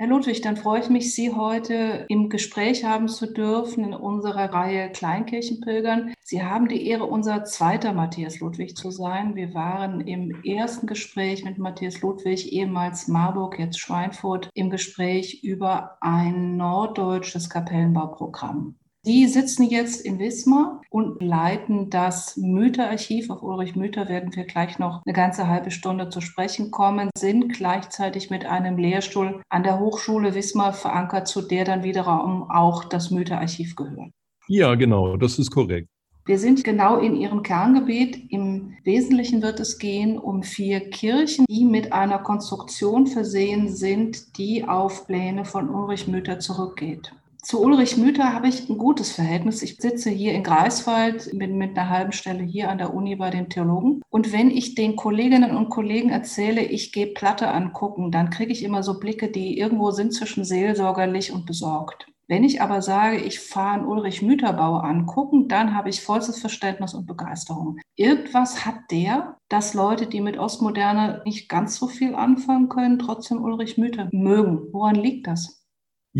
Herr 0.00 0.06
Ludwig, 0.06 0.42
dann 0.42 0.56
freue 0.56 0.80
ich 0.80 0.90
mich, 0.90 1.12
Sie 1.12 1.34
heute 1.34 2.06
im 2.08 2.28
Gespräch 2.28 2.84
haben 2.84 3.08
zu 3.08 3.26
dürfen 3.26 3.82
in 3.82 3.94
unserer 3.94 4.52
Reihe 4.52 4.92
Kleinkirchenpilgern. 4.92 6.14
Sie 6.22 6.44
haben 6.44 6.68
die 6.68 6.86
Ehre, 6.86 7.02
unser 7.02 7.42
zweiter 7.42 7.92
Matthias 7.92 8.38
Ludwig 8.38 8.76
zu 8.76 8.92
sein. 8.92 9.34
Wir 9.34 9.54
waren 9.54 10.00
im 10.00 10.44
ersten 10.44 10.86
Gespräch 10.86 11.44
mit 11.44 11.58
Matthias 11.58 12.00
Ludwig, 12.00 12.52
ehemals 12.52 13.08
Marburg, 13.08 13.58
jetzt 13.58 13.80
Schweinfurt, 13.80 14.48
im 14.54 14.70
Gespräch 14.70 15.42
über 15.42 15.98
ein 16.00 16.56
norddeutsches 16.56 17.50
Kapellenbauprogramm. 17.50 18.76
Sie 19.08 19.26
sitzen 19.26 19.62
jetzt 19.62 20.04
in 20.04 20.18
Wismar 20.18 20.82
und 20.90 21.22
leiten 21.22 21.88
das 21.88 22.36
Mütterarchiv. 22.36 23.30
Auf 23.30 23.42
Ulrich 23.42 23.74
Müther 23.74 24.06
werden 24.06 24.36
wir 24.36 24.44
gleich 24.44 24.78
noch 24.78 25.00
eine 25.06 25.14
ganze 25.14 25.48
halbe 25.48 25.70
Stunde 25.70 26.10
zu 26.10 26.20
sprechen 26.20 26.70
kommen, 26.70 27.08
sind 27.16 27.54
gleichzeitig 27.54 28.28
mit 28.28 28.44
einem 28.44 28.76
Lehrstuhl 28.76 29.40
an 29.48 29.62
der 29.62 29.80
Hochschule 29.80 30.34
Wismar 30.34 30.74
verankert, 30.74 31.26
zu 31.26 31.40
der 31.40 31.64
dann 31.64 31.84
wiederum 31.84 32.50
auch 32.50 32.84
das 32.84 33.10
Mütterarchiv 33.10 33.76
gehört. 33.76 34.10
Ja, 34.46 34.74
genau, 34.74 35.16
das 35.16 35.38
ist 35.38 35.52
korrekt. 35.52 35.88
Wir 36.26 36.38
sind 36.38 36.62
genau 36.62 36.98
in 36.98 37.16
Ihrem 37.16 37.42
Kerngebiet. 37.42 38.30
Im 38.30 38.76
Wesentlichen 38.84 39.40
wird 39.40 39.58
es 39.58 39.78
gehen 39.78 40.18
um 40.18 40.42
vier 40.42 40.90
Kirchen, 40.90 41.46
die 41.48 41.64
mit 41.64 41.94
einer 41.94 42.18
Konstruktion 42.18 43.06
versehen 43.06 43.74
sind, 43.74 44.36
die 44.36 44.68
auf 44.68 45.06
Pläne 45.06 45.46
von 45.46 45.70
Ulrich 45.70 46.08
Müther 46.08 46.40
zurückgeht. 46.40 47.14
Zu 47.42 47.62
Ulrich 47.62 47.96
Müther 47.96 48.32
habe 48.32 48.48
ich 48.48 48.68
ein 48.68 48.78
gutes 48.78 49.12
Verhältnis. 49.12 49.62
Ich 49.62 49.76
sitze 49.76 50.10
hier 50.10 50.32
in 50.32 50.42
Greifswald, 50.42 51.30
bin 51.38 51.56
mit 51.56 51.78
einer 51.78 51.88
halben 51.88 52.12
Stelle 52.12 52.42
hier 52.42 52.68
an 52.68 52.78
der 52.78 52.92
Uni 52.92 53.14
bei 53.16 53.30
den 53.30 53.48
Theologen. 53.48 54.02
Und 54.10 54.32
wenn 54.32 54.50
ich 54.50 54.74
den 54.74 54.96
Kolleginnen 54.96 55.56
und 55.56 55.70
Kollegen 55.70 56.10
erzähle, 56.10 56.62
ich 56.62 56.92
gehe 56.92 57.06
Platte 57.06 57.48
angucken, 57.48 58.10
dann 58.10 58.30
kriege 58.30 58.52
ich 58.52 58.64
immer 58.64 58.82
so 58.82 58.98
Blicke, 58.98 59.30
die 59.30 59.58
irgendwo 59.58 59.92
sind 59.92 60.12
zwischen 60.12 60.44
seelsorgerlich 60.44 61.32
und 61.32 61.46
besorgt. 61.46 62.06
Wenn 62.26 62.44
ich 62.44 62.60
aber 62.60 62.82
sage, 62.82 63.16
ich 63.16 63.40
fahre 63.40 63.78
einen 63.78 63.86
Ulrich 63.86 64.20
Mütterbau 64.20 64.76
angucken, 64.76 65.48
dann 65.48 65.74
habe 65.74 65.88
ich 65.88 66.02
vollstes 66.02 66.40
Verständnis 66.40 66.92
und 66.92 67.06
Begeisterung. 67.06 67.78
Irgendwas 67.96 68.66
hat 68.66 68.76
der, 68.90 69.38
dass 69.48 69.72
Leute, 69.72 70.06
die 70.06 70.20
mit 70.20 70.36
Ostmoderne 70.36 71.22
nicht 71.24 71.48
ganz 71.48 71.76
so 71.76 71.86
viel 71.86 72.14
anfangen 72.14 72.68
können, 72.68 72.98
trotzdem 72.98 73.42
Ulrich 73.42 73.78
Müther 73.78 74.10
mögen. 74.12 74.68
Woran 74.72 74.96
liegt 74.96 75.26
das? 75.26 75.57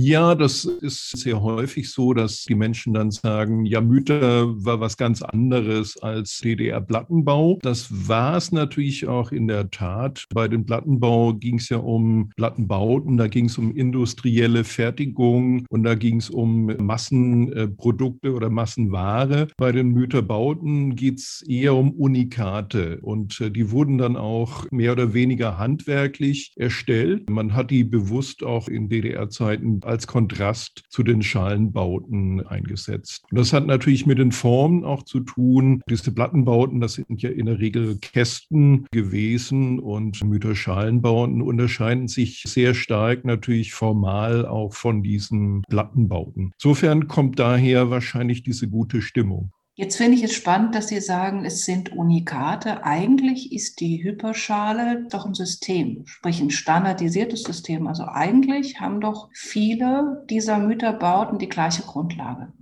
Ja, 0.01 0.37
das 0.37 0.65
ist 0.65 1.11
sehr 1.19 1.43
häufig 1.43 1.91
so, 1.91 2.15
dass 2.15 2.45
die 2.45 2.55
Menschen 2.55 2.95
dann 2.95 3.11
sagen, 3.11 3.65
ja, 3.65 3.81
Mütter 3.81 4.47
war 4.65 4.79
was 4.79 4.97
ganz 4.97 5.23
anderes 5.23 6.01
als 6.01 6.39
DDR-Plattenbau. 6.39 7.59
Das 7.63 7.89
war 8.07 8.37
es 8.37 8.53
natürlich 8.53 9.09
auch 9.09 9.33
in 9.33 9.49
der 9.49 9.73
Tat. 9.73 10.27
Bei 10.33 10.47
dem 10.47 10.65
Plattenbau 10.65 11.35
ging 11.35 11.57
es 11.57 11.69
ja 11.69 11.79
um 11.79 12.31
Plattenbauten, 12.37 13.17
da 13.17 13.27
ging 13.27 13.47
es 13.47 13.59
um 13.59 13.75
industrielle 13.75 14.63
Fertigung 14.63 15.67
und 15.69 15.83
da 15.83 15.97
ging 15.97 16.19
es 16.19 16.31
um 16.31 16.67
Massenprodukte 16.67 18.35
oder 18.35 18.51
Massenware. 18.51 19.49
Bei 19.57 19.73
den 19.73 19.89
Mütterbauten 19.89 20.95
geht 20.95 21.19
es 21.19 21.43
eher 21.49 21.75
um 21.75 21.91
Unikate 21.91 23.01
und 23.03 23.41
äh, 23.41 23.51
die 23.51 23.73
wurden 23.73 23.99
dann 23.99 24.17
auch 24.17 24.65
mehr 24.71 24.93
oder 24.93 25.13
weniger 25.13 25.59
handwerklich 25.59 26.53
erstellt. 26.55 27.29
Man 27.29 27.55
hat 27.55 27.73
die 27.73 27.83
bewusst 27.83 28.45
auch 28.45 28.69
in 28.69 28.89
DDR-Zeiten 28.89 29.83
als 29.89 30.07
Kontrast 30.07 30.85
zu 30.89 31.03
den 31.03 31.23
Schalenbauten 31.23 32.47
eingesetzt. 32.47 33.25
Und 33.31 33.39
das 33.39 33.53
hat 33.53 33.67
natürlich 33.67 34.07
mit 34.07 34.19
den 34.19 34.33
Formen 34.33 34.85
auch 34.85 35.03
zu 35.03 35.21
tun. 35.21 35.83
Diese 35.89 36.13
Plattenbauten, 36.13 36.81
das 36.81 36.95
sind 36.95 37.23
ja 37.23 37.31
in 37.31 37.47
der 37.47 37.59
Regel 37.59 37.99
Kästen 37.99 38.87
gewesen 38.93 39.81
und 39.81 40.23
Mütterschalenbauten 40.23 41.43
unterscheiden 41.43 42.09
sich 42.09 42.43
sehr 42.47 42.75
stark 42.75 43.25
natürlich 43.25 43.73
formal 43.73 44.47
auch 44.47 44.75
von 44.75 45.03
diesen 45.03 45.63
Plattenbauten. 45.69 46.53
Insofern 46.55 47.09
kommt 47.09 47.39
daher 47.39 47.91
wahrscheinlich 47.91 48.43
diese 48.43 48.69
gute 48.69 49.03
Stimmung. 49.03 49.53
Jetzt 49.81 49.97
finde 49.97 50.17
ich 50.17 50.25
es 50.25 50.35
spannend, 50.35 50.75
dass 50.75 50.89
Sie 50.89 51.01
sagen, 51.01 51.45
es 51.45 51.65
sind 51.65 51.93
Unikate. 51.93 52.83
Eigentlich 52.83 53.53
ist 53.53 53.79
die 53.79 54.03
Hyperschale 54.03 55.07
doch 55.09 55.25
ein 55.25 55.35
System, 55.35 56.03
sprich 56.05 56.41
ein 56.41 56.51
standardisiertes 56.51 57.45
System. 57.45 57.87
Also 57.87 58.03
eigentlich 58.03 58.81
haben 58.81 59.01
doch 59.01 59.29
viele 59.33 60.27
dieser 60.29 60.59
Mütterbauten 60.59 61.39
die 61.39 61.49
gleiche 61.49 61.83
Grundlage. 61.83 62.53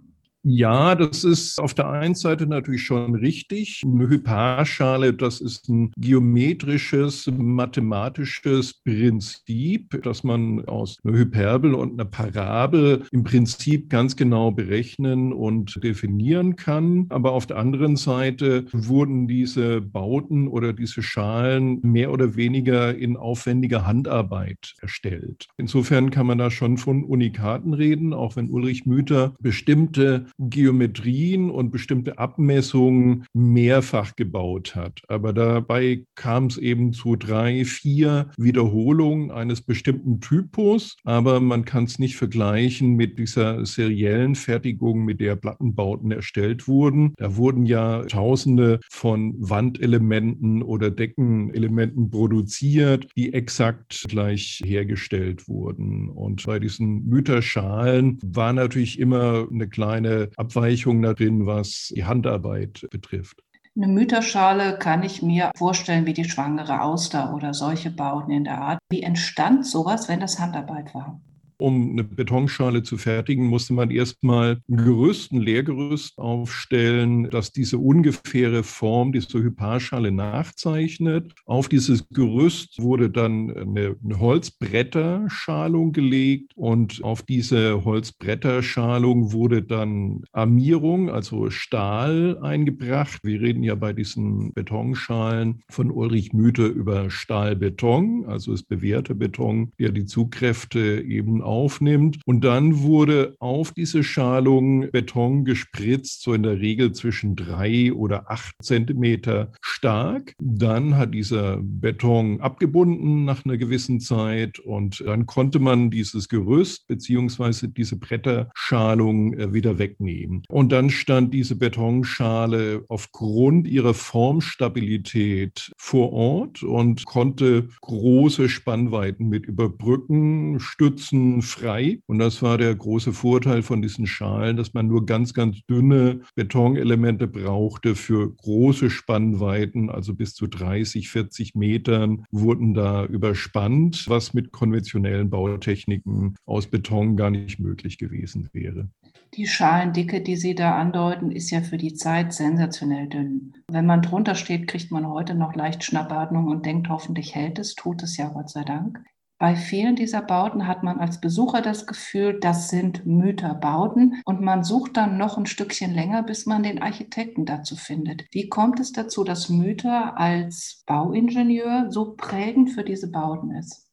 Ja, 0.48 0.94
das 0.94 1.24
ist 1.24 1.58
auf 1.58 1.74
der 1.74 1.88
einen 1.88 2.14
Seite 2.14 2.46
natürlich 2.46 2.84
schon 2.84 3.16
richtig. 3.16 3.82
Eine 3.84 4.08
Hyparschale, 4.08 5.12
das 5.12 5.40
ist 5.40 5.68
ein 5.68 5.90
geometrisches, 5.96 7.28
mathematisches 7.36 8.74
Prinzip, 8.74 10.00
das 10.04 10.22
man 10.22 10.64
aus 10.66 10.98
einer 11.02 11.18
Hyperbel 11.18 11.74
und 11.74 11.94
einer 11.94 12.08
Parabel 12.08 13.02
im 13.10 13.24
Prinzip 13.24 13.90
ganz 13.90 14.14
genau 14.14 14.52
berechnen 14.52 15.32
und 15.32 15.82
definieren 15.82 16.54
kann. 16.54 17.06
Aber 17.08 17.32
auf 17.32 17.46
der 17.46 17.56
anderen 17.56 17.96
Seite 17.96 18.66
wurden 18.70 19.26
diese 19.26 19.80
Bauten 19.80 20.46
oder 20.46 20.72
diese 20.72 21.02
Schalen 21.02 21.80
mehr 21.82 22.12
oder 22.12 22.36
weniger 22.36 22.96
in 22.96 23.16
aufwendiger 23.16 23.84
Handarbeit 23.84 24.74
erstellt. 24.80 25.48
Insofern 25.56 26.10
kann 26.10 26.26
man 26.28 26.38
da 26.38 26.52
schon 26.52 26.78
von 26.78 27.02
Unikaten 27.02 27.74
reden, 27.74 28.12
auch 28.12 28.36
wenn 28.36 28.48
Ulrich 28.48 28.86
Müther 28.86 29.34
bestimmte 29.40 30.26
Geometrien 30.38 31.50
und 31.50 31.70
bestimmte 31.70 32.18
Abmessungen 32.18 33.24
mehrfach 33.32 34.16
gebaut 34.16 34.74
hat. 34.74 35.02
Aber 35.08 35.32
dabei 35.32 36.04
kam 36.14 36.46
es 36.46 36.58
eben 36.58 36.92
zu 36.92 37.16
drei, 37.16 37.64
vier 37.64 38.30
Wiederholungen 38.36 39.30
eines 39.30 39.62
bestimmten 39.62 40.20
Typus. 40.20 40.96
Aber 41.04 41.40
man 41.40 41.64
kann 41.64 41.84
es 41.84 41.98
nicht 41.98 42.16
vergleichen 42.16 42.94
mit 42.94 43.18
dieser 43.18 43.64
seriellen 43.64 44.34
Fertigung, 44.34 45.04
mit 45.04 45.20
der 45.20 45.36
Plattenbauten 45.36 46.10
erstellt 46.10 46.68
wurden. 46.68 47.14
Da 47.16 47.36
wurden 47.36 47.66
ja 47.66 48.04
Tausende 48.04 48.80
von 48.90 49.34
Wandelementen 49.38 50.62
oder 50.62 50.90
Deckenelementen 50.90 52.10
produziert, 52.10 53.08
die 53.16 53.32
exakt 53.32 54.04
gleich 54.08 54.62
hergestellt 54.64 55.48
wurden. 55.48 56.08
Und 56.08 56.44
bei 56.44 56.58
diesen 56.58 57.06
Mütterschalen 57.06 58.18
war 58.22 58.52
natürlich 58.52 58.98
immer 58.98 59.46
eine 59.50 59.68
kleine 59.68 60.25
Abweichung 60.36 61.02
darin, 61.02 61.46
was 61.46 61.92
die 61.94 62.04
Handarbeit 62.04 62.86
betrifft. 62.90 63.42
Eine 63.76 63.88
Mütterschale 63.88 64.78
kann 64.78 65.02
ich 65.02 65.20
mir 65.20 65.50
vorstellen 65.54 66.06
wie 66.06 66.14
die 66.14 66.24
schwangere 66.24 66.80
Auster 66.80 67.34
oder 67.34 67.52
solche 67.52 67.90
Bauten 67.90 68.30
in 68.30 68.44
der 68.44 68.58
Art. 68.58 68.78
Wie 68.88 69.02
entstand 69.02 69.66
sowas, 69.66 70.08
wenn 70.08 70.20
das 70.20 70.38
Handarbeit 70.38 70.94
war? 70.94 71.20
Um 71.58 71.92
eine 71.92 72.04
Betonschale 72.04 72.82
zu 72.82 72.98
fertigen, 72.98 73.46
musste 73.46 73.72
man 73.72 73.90
erstmal 73.90 74.60
ein 74.68 74.76
Gerüst, 74.76 75.32
ein 75.32 75.40
Leergerüst 75.40 76.18
aufstellen, 76.18 77.30
das 77.30 77.52
diese 77.52 77.78
ungefähre 77.78 78.62
Form 78.62 79.12
dieser 79.12 79.38
Hyparschale 79.38 80.12
nachzeichnet. 80.12 81.32
Auf 81.46 81.68
dieses 81.68 82.06
Gerüst 82.10 82.82
wurde 82.82 83.08
dann 83.08 83.50
eine, 83.50 83.96
eine 84.04 84.20
Holzbretterschalung 84.20 85.92
gelegt 85.92 86.52
und 86.56 87.02
auf 87.02 87.22
diese 87.22 87.84
Holzbretterschalung 87.84 89.32
wurde 89.32 89.62
dann 89.62 90.24
Armierung, 90.32 91.08
also 91.08 91.48
Stahl 91.48 92.38
eingebracht. 92.42 93.20
Wir 93.22 93.40
reden 93.40 93.62
ja 93.62 93.74
bei 93.74 93.94
diesen 93.94 94.52
Betonschalen 94.52 95.62
von 95.70 95.90
Ulrich 95.90 96.34
Müthe 96.34 96.66
über 96.66 97.08
Stahlbeton, 97.08 98.26
also 98.26 98.52
ist 98.52 98.68
bewährter 98.68 99.14
Beton, 99.14 99.72
der 99.78 99.92
die 99.92 100.04
Zugkräfte 100.04 101.02
eben 101.02 101.42
aufnimmt. 101.46 102.18
Und 102.26 102.44
dann 102.44 102.82
wurde 102.82 103.36
auf 103.38 103.72
diese 103.72 104.04
Schalung 104.04 104.90
Beton 104.90 105.44
gespritzt, 105.44 106.22
so 106.22 106.34
in 106.34 106.42
der 106.42 106.60
Regel 106.60 106.92
zwischen 106.92 107.36
drei 107.36 107.92
oder 107.92 108.30
acht 108.30 108.54
Zentimeter 108.62 109.52
stark. 109.62 110.34
Dann 110.38 110.96
hat 110.96 111.14
dieser 111.14 111.58
Beton 111.62 112.40
abgebunden 112.40 113.24
nach 113.24 113.44
einer 113.44 113.56
gewissen 113.56 114.00
Zeit 114.00 114.58
und 114.58 115.02
dann 115.06 115.26
konnte 115.26 115.58
man 115.58 115.90
dieses 115.90 116.28
Gerüst 116.28 116.86
beziehungsweise 116.86 117.68
diese 117.68 117.96
Bretterschalung 117.96 119.34
äh, 119.34 119.52
wieder 119.52 119.78
wegnehmen. 119.78 120.42
Und 120.48 120.72
dann 120.72 120.90
stand 120.90 121.32
diese 121.32 121.56
Betonschale 121.56 122.84
aufgrund 122.88 123.68
ihrer 123.68 123.94
Formstabilität 123.94 125.72
vor 125.76 126.12
Ort 126.12 126.62
und 126.62 127.04
konnte 127.04 127.68
große 127.82 128.48
Spannweiten 128.48 129.28
mit 129.28 129.46
überbrücken, 129.46 130.58
stützen, 130.60 131.35
frei. 131.42 132.00
Und 132.06 132.18
das 132.18 132.42
war 132.42 132.58
der 132.58 132.74
große 132.74 133.12
Vorteil 133.12 133.62
von 133.62 133.82
diesen 133.82 134.06
Schalen, 134.06 134.56
dass 134.56 134.74
man 134.74 134.86
nur 134.86 135.06
ganz, 135.06 135.34
ganz 135.34 135.64
dünne 135.66 136.20
Betonelemente 136.34 137.26
brauchte 137.26 137.94
für 137.94 138.34
große 138.34 138.90
Spannweiten, 138.90 139.90
also 139.90 140.14
bis 140.14 140.34
zu 140.34 140.46
30, 140.46 141.08
40 141.08 141.54
Metern 141.54 142.24
wurden 142.30 142.74
da 142.74 143.04
überspannt, 143.04 144.04
was 144.08 144.34
mit 144.34 144.52
konventionellen 144.52 145.30
Bautechniken 145.30 146.36
aus 146.46 146.66
Beton 146.66 147.16
gar 147.16 147.30
nicht 147.30 147.58
möglich 147.58 147.98
gewesen 147.98 148.48
wäre. 148.52 148.88
Die 149.34 149.46
Schalendicke, 149.46 150.22
die 150.22 150.36
Sie 150.36 150.54
da 150.54 150.78
andeuten, 150.78 151.30
ist 151.30 151.50
ja 151.50 151.60
für 151.60 151.76
die 151.76 151.94
Zeit 151.94 152.32
sensationell 152.32 153.08
dünn. 153.08 153.52
Wenn 153.70 153.84
man 153.84 154.00
drunter 154.00 154.34
steht, 154.34 154.66
kriegt 154.66 154.90
man 154.90 155.06
heute 155.06 155.34
noch 155.34 155.54
leicht 155.54 155.84
Schnappatmung 155.84 156.46
und 156.46 156.64
denkt, 156.64 156.88
hoffentlich 156.88 157.34
hält 157.34 157.58
es, 157.58 157.74
tut 157.74 158.02
es 158.02 158.16
ja 158.16 158.28
Gott 158.28 158.48
sei 158.48 158.64
Dank. 158.64 159.04
Bei 159.38 159.54
vielen 159.54 159.96
dieser 159.96 160.22
Bauten 160.22 160.66
hat 160.66 160.82
man 160.82 160.98
als 160.98 161.20
Besucher 161.20 161.60
das 161.60 161.86
Gefühl, 161.86 162.40
das 162.40 162.70
sind 162.70 163.04
Mütterbauten 163.04 164.22
und 164.24 164.40
man 164.40 164.64
sucht 164.64 164.96
dann 164.96 165.18
noch 165.18 165.36
ein 165.36 165.44
Stückchen 165.44 165.92
länger, 165.92 166.22
bis 166.22 166.46
man 166.46 166.62
den 166.62 166.80
Architekten 166.80 167.44
dazu 167.44 167.76
findet. 167.76 168.24
Wie 168.32 168.48
kommt 168.48 168.80
es 168.80 168.92
dazu, 168.92 169.24
dass 169.24 169.50
Mütter 169.50 170.16
als 170.16 170.82
Bauingenieur 170.86 171.90
so 171.90 172.14
prägend 172.16 172.70
für 172.70 172.82
diese 172.82 173.10
Bauten 173.10 173.50
ist? 173.50 173.86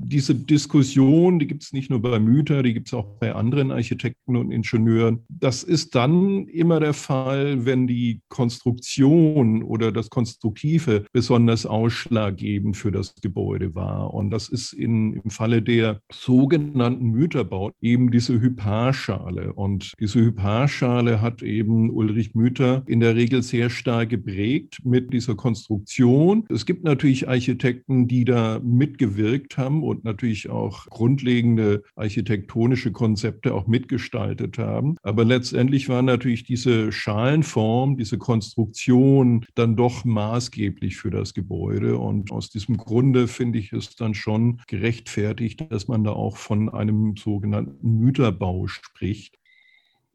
diese 0.00 0.34
Diskussion, 0.34 1.38
die 1.38 1.46
gibt 1.46 1.64
es 1.64 1.72
nicht 1.72 1.90
nur 1.90 2.00
bei 2.00 2.18
Müther, 2.18 2.62
die 2.62 2.72
gibt 2.72 2.88
es 2.88 2.94
auch 2.94 3.18
bei 3.18 3.34
anderen 3.34 3.72
Architekten 3.72 4.17
und 4.36 4.50
Ingenieuren. 4.50 5.24
Das 5.28 5.62
ist 5.62 5.94
dann 5.94 6.46
immer 6.48 6.80
der 6.80 6.94
Fall, 6.94 7.64
wenn 7.64 7.86
die 7.86 8.20
Konstruktion 8.28 9.62
oder 9.62 9.92
das 9.92 10.10
Konstruktive 10.10 11.04
besonders 11.12 11.66
ausschlaggebend 11.66 12.76
für 12.76 12.92
das 12.92 13.14
Gebäude 13.22 13.74
war. 13.74 14.12
Und 14.14 14.30
das 14.30 14.48
ist 14.48 14.72
in, 14.72 15.14
im 15.14 15.30
Falle 15.30 15.62
der 15.62 16.00
sogenannten 16.12 17.10
Mütterbaut 17.10 17.74
eben 17.80 18.10
diese 18.10 18.40
Hyparschale. 18.40 19.52
Und 19.52 19.94
diese 19.98 20.20
Hyparschale 20.20 21.20
hat 21.20 21.42
eben 21.42 21.90
Ulrich 21.90 22.34
Müther 22.34 22.82
in 22.86 23.00
der 23.00 23.16
Regel 23.16 23.42
sehr 23.42 23.70
stark 23.70 24.10
geprägt 24.10 24.80
mit 24.84 25.12
dieser 25.12 25.34
Konstruktion. 25.34 26.44
Es 26.48 26.66
gibt 26.66 26.84
natürlich 26.84 27.28
Architekten, 27.28 28.08
die 28.08 28.24
da 28.24 28.60
mitgewirkt 28.62 29.56
haben 29.56 29.82
und 29.82 30.04
natürlich 30.04 30.50
auch 30.50 30.86
grundlegende 30.86 31.82
architektonische 31.96 32.92
Konzepte 32.92 33.54
auch 33.54 33.66
mitgestaltet 33.66 34.17
haben. 34.58 34.96
Aber 35.02 35.24
letztendlich 35.24 35.88
war 35.88 36.02
natürlich 36.02 36.44
diese 36.44 36.92
Schalenform, 36.92 37.96
diese 37.96 38.18
Konstruktion 38.18 39.44
dann 39.54 39.76
doch 39.76 40.04
maßgeblich 40.04 40.96
für 40.96 41.10
das 41.10 41.34
Gebäude. 41.34 41.98
Und 41.98 42.32
aus 42.32 42.50
diesem 42.50 42.76
Grunde 42.76 43.28
finde 43.28 43.58
ich 43.58 43.72
es 43.72 43.96
dann 43.96 44.14
schon 44.14 44.60
gerechtfertigt, 44.66 45.66
dass 45.70 45.88
man 45.88 46.04
da 46.04 46.12
auch 46.12 46.36
von 46.36 46.68
einem 46.68 47.16
sogenannten 47.16 47.98
Mütterbau 47.98 48.66
spricht. 48.66 49.38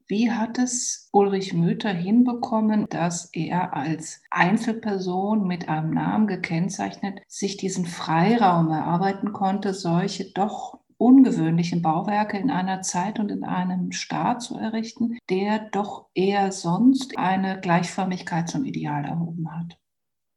Wie 0.08 0.32
hat 0.32 0.60
es 0.60 1.10
Ulrich 1.14 1.54
Müther 1.54 1.94
hinbekommen, 1.94 2.88
dass 2.90 3.30
er 3.34 3.74
als 3.74 4.22
Einzelperson 4.30 5.48
mit 5.48 5.70
einem 5.70 5.92
Namen 5.92 6.28
gekennzeichnet 6.28 7.22
sich 7.28 7.56
diesen 7.56 7.86
Freiraum 7.86 8.70
erarbeiten 8.70 9.32
konnte, 9.32 9.74
solche 9.74 10.32
doch 10.34 10.83
ungewöhnlichen 11.04 11.82
Bauwerke 11.82 12.38
in 12.38 12.50
einer 12.50 12.82
Zeit 12.82 13.20
und 13.20 13.30
in 13.30 13.44
einem 13.44 13.92
Staat 13.92 14.42
zu 14.42 14.58
errichten, 14.58 15.18
der 15.30 15.60
doch 15.60 16.08
eher 16.14 16.52
sonst 16.54 17.18
eine 17.18 17.60
Gleichförmigkeit 17.60 18.48
zum 18.48 18.64
Ideal 18.64 19.04
erhoben 19.04 19.52
hat? 19.52 19.78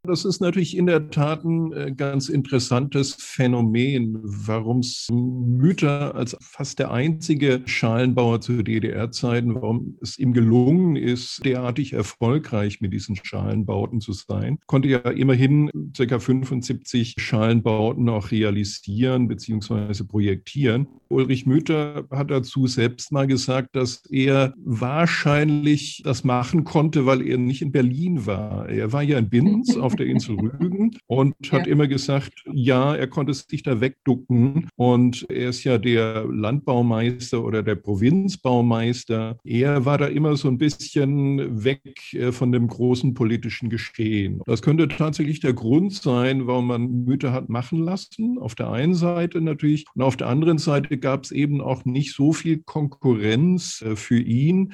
Das 0.07 0.25
ist 0.25 0.41
natürlich 0.41 0.77
in 0.77 0.87
der 0.87 1.11
Tat 1.11 1.45
ein 1.45 1.73
äh, 1.73 1.93
ganz 1.93 2.29
interessantes 2.29 3.17
Phänomen, 3.19 4.19
warum 4.23 4.79
es 4.79 5.09
Müther 5.11 6.15
als 6.15 6.37
fast 6.41 6.79
der 6.79 6.93
einzige 6.93 7.63
Schalenbauer 7.65 8.41
zu 8.41 8.63
DDR-Zeiten, 8.63 9.55
warum 9.55 9.97
es 10.01 10.19
ihm 10.19 10.33
gelungen 10.33 10.97
ist, 10.97 11.45
derartig 11.45 11.93
erfolgreich 11.93 12.81
mit 12.81 12.93
diesen 12.93 13.17
Schalenbauten 13.17 14.01
zu 14.01 14.13
sein. 14.13 14.59
Konnte 14.67 14.89
ja 14.89 14.99
immerhin 14.99 15.71
ca. 15.97 16.19
75 16.19 17.15
Schalenbauten 17.19 18.09
auch 18.09 18.31
realisieren 18.31 19.27
bzw. 19.27 20.05
projektieren. 20.05 20.87
Ulrich 21.09 21.47
Müther 21.47 22.05
hat 22.11 22.31
dazu 22.31 22.67
selbst 22.67 23.13
mal 23.13 23.27
gesagt, 23.27 23.75
dass 23.75 24.05
er 24.11 24.55
wahrscheinlich 24.65 26.03
das 26.05 26.25
machen 26.25 26.65
konnte, 26.65 27.07
weil 27.07 27.23
er 27.23 27.39
nicht 27.39 27.63
in 27.63 27.73
Berlin 27.73 28.27
war. 28.27 28.69
Er 28.69 28.93
war 28.93 29.03
ja 29.03 29.19
in 29.19 29.29
Binz 29.29 29.77
auf 29.77 29.96
der 29.97 30.07
Insel 30.07 30.37
Rügen 30.39 30.97
und 31.07 31.35
hat 31.51 31.67
ja. 31.67 31.73
immer 31.73 31.87
gesagt, 31.87 32.33
ja, 32.53 32.95
er 32.95 33.07
konnte 33.07 33.35
sich 33.35 33.63
da 33.63 33.81
wegducken 33.81 34.69
und 34.77 35.27
er 35.29 35.51
ist 35.51 35.65
ja 35.65 35.79
der 35.79 36.25
Landbaumeister 36.25 37.45
oder 37.45 37.63
der 37.63 37.77
Provinzbaumeister. 37.77 39.39
Er 39.45 39.85
war 39.85 39.99
da 39.99 40.07
immer 40.07 40.37
so 40.37 40.49
ein 40.49 40.59
bisschen 40.59 41.65
weg 41.65 42.13
äh, 42.13 42.33
von 42.33 42.53
dem 42.53 42.69
großen 42.69 43.15
politischen 43.15 43.71
Geschehen. 43.71 44.41
Das 44.47 44.63
könnte 44.63 44.89
tatsächlich 44.89 45.41
der 45.41 45.53
Grund 45.53 45.93
sein, 45.93 46.47
warum 46.47 46.69
man 46.69 47.05
Mütter 47.05 47.33
hat 47.33 47.49
machen 47.49 47.79
lassen. 47.79 48.39
Auf 48.39 48.55
der 48.55 48.71
einen 48.71 48.95
Seite 48.95 49.41
natürlich 49.41 49.87
und 49.95 50.03
auf 50.03 50.17
der 50.17 50.29
anderen 50.29 50.59
Seite 50.59 50.99
gab 50.99 51.25
es 51.25 51.31
eben 51.31 51.61
auch 51.61 51.85
nicht 51.85 52.15
so 52.15 52.33
viel 52.33 52.63
Konkurrenz 52.65 53.83
äh, 53.83 53.97
für 53.97 54.19
ihn. 54.19 54.73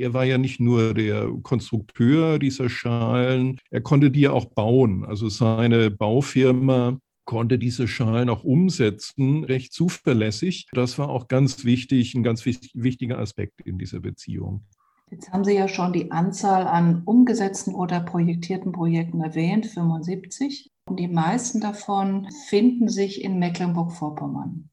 Er 0.00 0.14
war 0.14 0.24
ja 0.24 0.38
nicht 0.38 0.60
nur 0.60 0.94
der 0.94 1.30
Konstrukteur 1.42 2.38
dieser 2.38 2.70
Schalen, 2.70 3.58
er 3.70 3.82
konnte 3.82 4.10
die 4.10 4.22
ja 4.22 4.32
auch 4.32 4.46
bauen. 4.46 5.04
Also 5.04 5.28
seine 5.28 5.90
Baufirma 5.90 6.98
konnte 7.26 7.58
diese 7.58 7.86
Schalen 7.86 8.30
auch 8.30 8.42
umsetzen, 8.42 9.44
recht 9.44 9.74
zuverlässig. 9.74 10.68
Das 10.72 10.98
war 10.98 11.10
auch 11.10 11.28
ganz 11.28 11.66
wichtig, 11.66 12.14
ein 12.14 12.22
ganz 12.22 12.46
wichtiger 12.46 13.18
Aspekt 13.18 13.60
in 13.60 13.76
dieser 13.76 14.00
Beziehung. 14.00 14.64
Jetzt 15.10 15.30
haben 15.32 15.44
Sie 15.44 15.54
ja 15.54 15.68
schon 15.68 15.92
die 15.92 16.10
Anzahl 16.10 16.66
an 16.66 17.02
umgesetzten 17.04 17.74
oder 17.74 18.00
projektierten 18.00 18.72
Projekten 18.72 19.20
erwähnt, 19.20 19.66
75. 19.66 20.70
Und 20.86 20.98
die 20.98 21.08
meisten 21.08 21.60
davon 21.60 22.26
finden 22.48 22.88
sich 22.88 23.22
in 23.22 23.38
Mecklenburg-Vorpommern. 23.38 24.70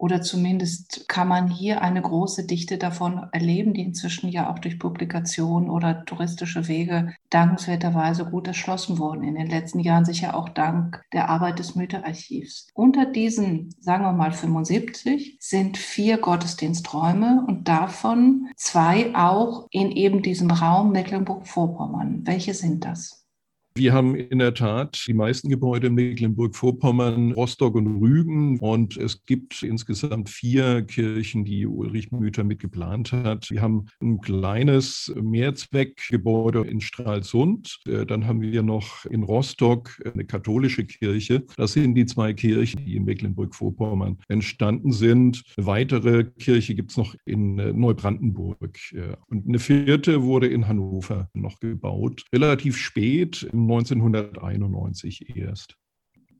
Oder 0.00 0.22
zumindest 0.22 1.06
kann 1.10 1.28
man 1.28 1.50
hier 1.50 1.82
eine 1.82 2.00
große 2.00 2.46
Dichte 2.46 2.78
davon 2.78 3.26
erleben, 3.32 3.74
die 3.74 3.82
inzwischen 3.82 4.30
ja 4.30 4.50
auch 4.50 4.58
durch 4.58 4.78
Publikationen 4.78 5.68
oder 5.68 6.06
touristische 6.06 6.68
Wege 6.68 7.12
dankenswerterweise 7.28 8.24
gut 8.24 8.48
erschlossen 8.48 8.98
wurden. 8.98 9.24
In 9.24 9.34
den 9.34 9.48
letzten 9.48 9.78
Jahren 9.80 10.06
sicher 10.06 10.34
auch 10.34 10.48
dank 10.48 11.04
der 11.12 11.28
Arbeit 11.28 11.58
des 11.58 11.74
Mythe-Archivs. 11.74 12.68
Unter 12.72 13.04
diesen, 13.04 13.74
sagen 13.78 14.04
wir 14.04 14.14
mal 14.14 14.32
75, 14.32 15.36
sind 15.38 15.76
vier 15.76 16.16
Gottesdiensträume 16.16 17.44
und 17.46 17.68
davon 17.68 18.48
zwei 18.56 19.14
auch 19.14 19.66
in 19.70 19.90
eben 19.90 20.22
diesem 20.22 20.50
Raum 20.50 20.92
Mecklenburg-Vorpommern. 20.92 22.22
Welche 22.24 22.54
sind 22.54 22.86
das? 22.86 23.19
Wir 23.76 23.92
haben 23.92 24.16
in 24.16 24.40
der 24.40 24.52
Tat 24.52 25.04
die 25.06 25.14
meisten 25.14 25.48
Gebäude 25.48 25.86
in 25.86 25.94
Mecklenburg-Vorpommern, 25.94 27.32
Rostock 27.32 27.76
und 27.76 28.00
Rügen. 28.00 28.58
Und 28.58 28.96
es 28.96 29.24
gibt 29.24 29.62
insgesamt 29.62 30.28
vier 30.28 30.82
Kirchen, 30.82 31.44
die 31.44 31.66
Ulrich 31.66 32.10
Müther 32.10 32.42
mitgeplant 32.42 33.12
hat. 33.12 33.48
Wir 33.48 33.62
haben 33.62 33.86
ein 34.02 34.20
kleines 34.20 35.14
Mehrzweckgebäude 35.14 36.62
in 36.62 36.80
Stralsund. 36.80 37.78
Äh, 37.86 38.06
dann 38.06 38.26
haben 38.26 38.40
wir 38.40 38.64
noch 38.64 39.04
in 39.06 39.22
Rostock 39.22 40.02
eine 40.04 40.24
katholische 40.24 40.84
Kirche. 40.84 41.44
Das 41.56 41.74
sind 41.74 41.94
die 41.94 42.06
zwei 42.06 42.32
Kirchen, 42.32 42.84
die 42.84 42.96
in 42.96 43.04
Mecklenburg-Vorpommern 43.04 44.18
entstanden 44.26 44.90
sind. 44.90 45.44
Eine 45.56 45.66
weitere 45.66 46.24
Kirche 46.24 46.74
gibt 46.74 46.90
es 46.90 46.96
noch 46.96 47.14
in 47.24 47.60
äh, 47.60 47.72
Neubrandenburg. 47.72 48.78
Und 49.28 49.46
eine 49.46 49.60
vierte 49.60 50.24
wurde 50.24 50.48
in 50.48 50.66
Hannover 50.66 51.28
noch 51.34 51.60
gebaut. 51.60 52.24
Relativ 52.34 52.76
spät, 52.76 53.48
im 53.52 53.59
1991 53.62 55.36
erst. 55.36 55.76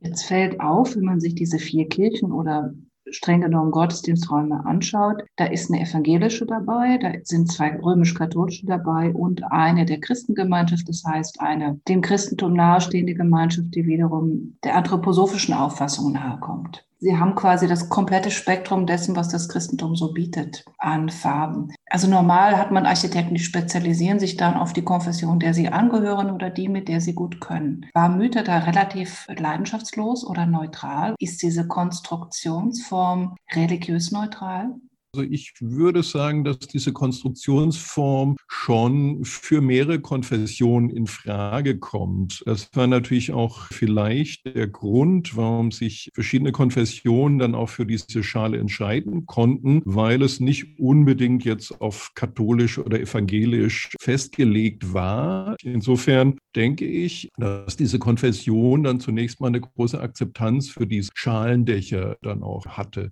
Jetzt 0.00 0.24
fällt 0.24 0.60
auf, 0.60 0.96
wenn 0.96 1.04
man 1.04 1.20
sich 1.20 1.34
diese 1.34 1.58
vier 1.58 1.88
Kirchen 1.88 2.32
oder 2.32 2.72
streng 3.10 3.40
genommen 3.40 3.70
Gottesdiensträume 3.70 4.64
anschaut, 4.64 5.22
da 5.36 5.46
ist 5.46 5.70
eine 5.70 5.82
evangelische 5.82 6.46
dabei, 6.46 6.98
da 6.98 7.12
sind 7.24 7.50
zwei 7.50 7.76
römisch-katholische 7.76 8.66
dabei 8.66 9.12
und 9.12 9.42
eine 9.50 9.84
der 9.84 10.00
Christengemeinschaft, 10.00 10.88
das 10.88 11.02
heißt 11.04 11.40
eine 11.40 11.80
dem 11.88 12.00
Christentum 12.02 12.54
nahestehende 12.54 13.14
Gemeinschaft, 13.14 13.74
die 13.74 13.86
wiederum 13.86 14.56
der 14.64 14.76
anthroposophischen 14.76 15.54
Auffassung 15.54 16.12
nahekommt. 16.12 16.86
Sie 17.02 17.16
haben 17.16 17.34
quasi 17.34 17.66
das 17.66 17.88
komplette 17.88 18.30
Spektrum 18.30 18.86
dessen, 18.86 19.16
was 19.16 19.28
das 19.28 19.48
Christentum 19.48 19.96
so 19.96 20.12
bietet 20.12 20.64
an 20.76 21.08
Farben. 21.08 21.72
Also 21.88 22.06
normal 22.08 22.58
hat 22.58 22.72
man 22.72 22.84
Architekten, 22.84 23.34
die 23.34 23.40
spezialisieren 23.40 24.20
sich 24.20 24.36
dann 24.36 24.54
auf 24.54 24.74
die 24.74 24.84
Konfession, 24.84 25.40
der 25.40 25.54
sie 25.54 25.70
angehören 25.70 26.30
oder 26.30 26.50
die, 26.50 26.68
mit 26.68 26.88
der 26.88 27.00
sie 27.00 27.14
gut 27.14 27.40
können. 27.40 27.86
War 27.94 28.10
Mythe 28.10 28.44
da 28.44 28.58
relativ 28.58 29.26
leidenschaftslos 29.34 30.26
oder 30.26 30.44
neutral? 30.44 31.14
Ist 31.18 31.42
diese 31.42 31.66
Konstruktionsform 31.66 33.34
religiös 33.54 34.12
neutral? 34.12 34.74
Also 35.12 35.28
ich 35.28 35.54
würde 35.58 36.04
sagen, 36.04 36.44
dass 36.44 36.60
diese 36.60 36.92
Konstruktionsform 36.92 38.36
schon 38.46 39.24
für 39.24 39.60
mehrere 39.60 39.98
Konfessionen 39.98 40.88
in 40.88 41.08
Frage 41.08 41.80
kommt. 41.80 42.44
Das 42.46 42.68
war 42.74 42.86
natürlich 42.86 43.32
auch 43.32 43.66
vielleicht 43.72 44.46
der 44.46 44.68
Grund, 44.68 45.36
warum 45.36 45.72
sich 45.72 46.10
verschiedene 46.14 46.52
Konfessionen 46.52 47.40
dann 47.40 47.56
auch 47.56 47.70
für 47.70 47.86
diese 47.86 48.22
Schale 48.22 48.58
entscheiden 48.58 49.26
konnten, 49.26 49.82
weil 49.84 50.22
es 50.22 50.38
nicht 50.38 50.78
unbedingt 50.78 51.44
jetzt 51.44 51.80
auf 51.80 52.12
katholisch 52.14 52.78
oder 52.78 53.00
evangelisch 53.00 53.90
festgelegt 54.00 54.94
war. 54.94 55.56
Insofern 55.64 56.38
denke 56.54 56.86
ich, 56.86 57.30
dass 57.36 57.76
diese 57.76 57.98
Konfession 57.98 58.84
dann 58.84 59.00
zunächst 59.00 59.40
mal 59.40 59.48
eine 59.48 59.60
große 59.60 60.00
Akzeptanz 60.00 60.68
für 60.68 60.86
diese 60.86 61.10
Schalendächer 61.14 62.16
dann 62.22 62.44
auch 62.44 62.64
hatte. 62.66 63.10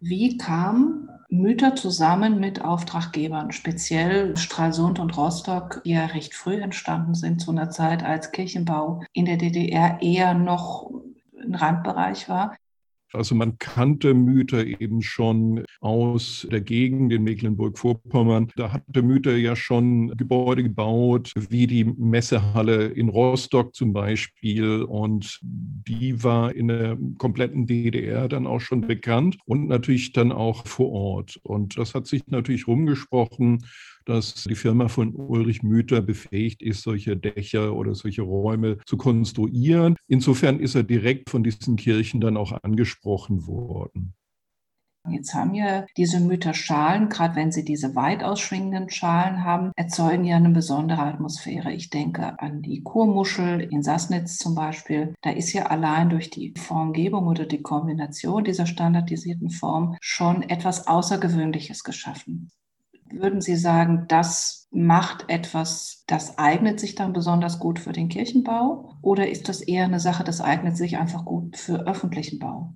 Wie 0.00 0.38
kam 0.38 1.10
Mütter 1.28 1.76
zusammen 1.76 2.40
mit 2.40 2.62
Auftraggebern, 2.64 3.52
speziell 3.52 4.36
Stralsund 4.36 4.98
und 4.98 5.16
Rostock, 5.16 5.82
die 5.84 5.90
ja 5.90 6.06
recht 6.06 6.34
früh 6.34 6.54
entstanden 6.54 7.14
sind, 7.14 7.40
zu 7.40 7.50
einer 7.50 7.70
Zeit, 7.70 8.02
als 8.02 8.32
Kirchenbau 8.32 9.02
in 9.12 9.26
der 9.26 9.36
DDR 9.36 9.98
eher 10.00 10.34
noch 10.34 10.90
ein 11.38 11.54
Randbereich 11.54 12.28
war? 12.28 12.56
Also 13.12 13.34
man 13.34 13.58
kannte 13.58 14.14
Müther 14.14 14.64
eben 14.64 15.02
schon 15.02 15.64
aus 15.80 16.46
der 16.50 16.60
Gegend 16.60 17.12
in 17.12 17.24
Mecklenburg-Vorpommern. 17.24 18.48
Da 18.56 18.72
hatte 18.72 19.02
Müther 19.02 19.36
ja 19.36 19.56
schon 19.56 20.16
Gebäude 20.16 20.62
gebaut, 20.62 21.32
wie 21.36 21.66
die 21.66 21.84
Messehalle 21.84 22.86
in 22.86 23.08
Rostock 23.08 23.74
zum 23.74 23.92
Beispiel. 23.92 24.82
Und 24.82 25.40
die 25.42 26.22
war 26.22 26.54
in 26.54 26.68
der 26.68 26.96
kompletten 27.18 27.66
DDR 27.66 28.28
dann 28.28 28.46
auch 28.46 28.60
schon 28.60 28.82
bekannt 28.82 29.38
und 29.44 29.68
natürlich 29.68 30.12
dann 30.12 30.32
auch 30.32 30.66
vor 30.66 30.90
Ort. 30.90 31.40
Und 31.42 31.78
das 31.78 31.94
hat 31.94 32.06
sich 32.06 32.26
natürlich 32.28 32.66
rumgesprochen 32.66 33.64
dass 34.04 34.44
die 34.44 34.54
Firma 34.54 34.88
von 34.88 35.14
Ulrich 35.14 35.62
Müther 35.62 36.00
befähigt 36.00 36.62
ist, 36.62 36.82
solche 36.82 37.16
Dächer 37.16 37.74
oder 37.74 37.94
solche 37.94 38.22
Räume 38.22 38.78
zu 38.86 38.96
konstruieren. 38.96 39.96
Insofern 40.08 40.60
ist 40.60 40.74
er 40.74 40.82
direkt 40.82 41.30
von 41.30 41.42
diesen 41.42 41.76
Kirchen 41.76 42.20
dann 42.20 42.36
auch 42.36 42.52
angesprochen 42.62 43.46
worden. 43.46 44.14
Jetzt 45.08 45.34
haben 45.34 45.54
ja 45.54 45.86
diese 45.96 46.20
Mütterschalen, 46.20 47.08
gerade 47.08 47.34
wenn 47.34 47.50
sie 47.50 47.64
diese 47.64 47.94
weit 47.94 48.22
ausschwingenden 48.22 48.90
Schalen 48.90 49.44
haben, 49.44 49.72
erzeugen 49.74 50.24
ja 50.24 50.36
eine 50.36 50.50
besondere 50.50 51.00
Atmosphäre. 51.00 51.72
Ich 51.72 51.88
denke 51.88 52.38
an 52.38 52.60
die 52.60 52.82
Kurmuschel 52.82 53.60
in 53.60 53.82
Sassnitz 53.82 54.36
zum 54.36 54.54
Beispiel. 54.54 55.14
Da 55.22 55.30
ist 55.30 55.54
ja 55.54 55.66
allein 55.66 56.10
durch 56.10 56.28
die 56.28 56.52
Formgebung 56.56 57.28
oder 57.28 57.46
die 57.46 57.62
Kombination 57.62 58.44
dieser 58.44 58.66
standardisierten 58.66 59.50
Form 59.50 59.96
schon 60.02 60.42
etwas 60.42 60.86
Außergewöhnliches 60.86 61.82
geschaffen. 61.82 62.50
Würden 63.12 63.40
Sie 63.40 63.56
sagen, 63.56 64.06
das 64.08 64.66
macht 64.72 65.28
etwas, 65.28 66.02
das 66.06 66.38
eignet 66.38 66.80
sich 66.80 66.94
dann 66.96 67.12
besonders 67.12 67.58
gut 67.60 67.78
für 67.78 67.92
den 67.92 68.08
Kirchenbau? 68.08 68.96
Oder 69.02 69.28
ist 69.30 69.48
das 69.48 69.60
eher 69.60 69.84
eine 69.84 70.00
Sache, 70.00 70.24
das 70.24 70.40
eignet 70.40 70.76
sich 70.76 70.96
einfach 70.96 71.24
gut 71.24 71.56
für 71.56 71.86
öffentlichen 71.86 72.38
Bau? 72.38 72.74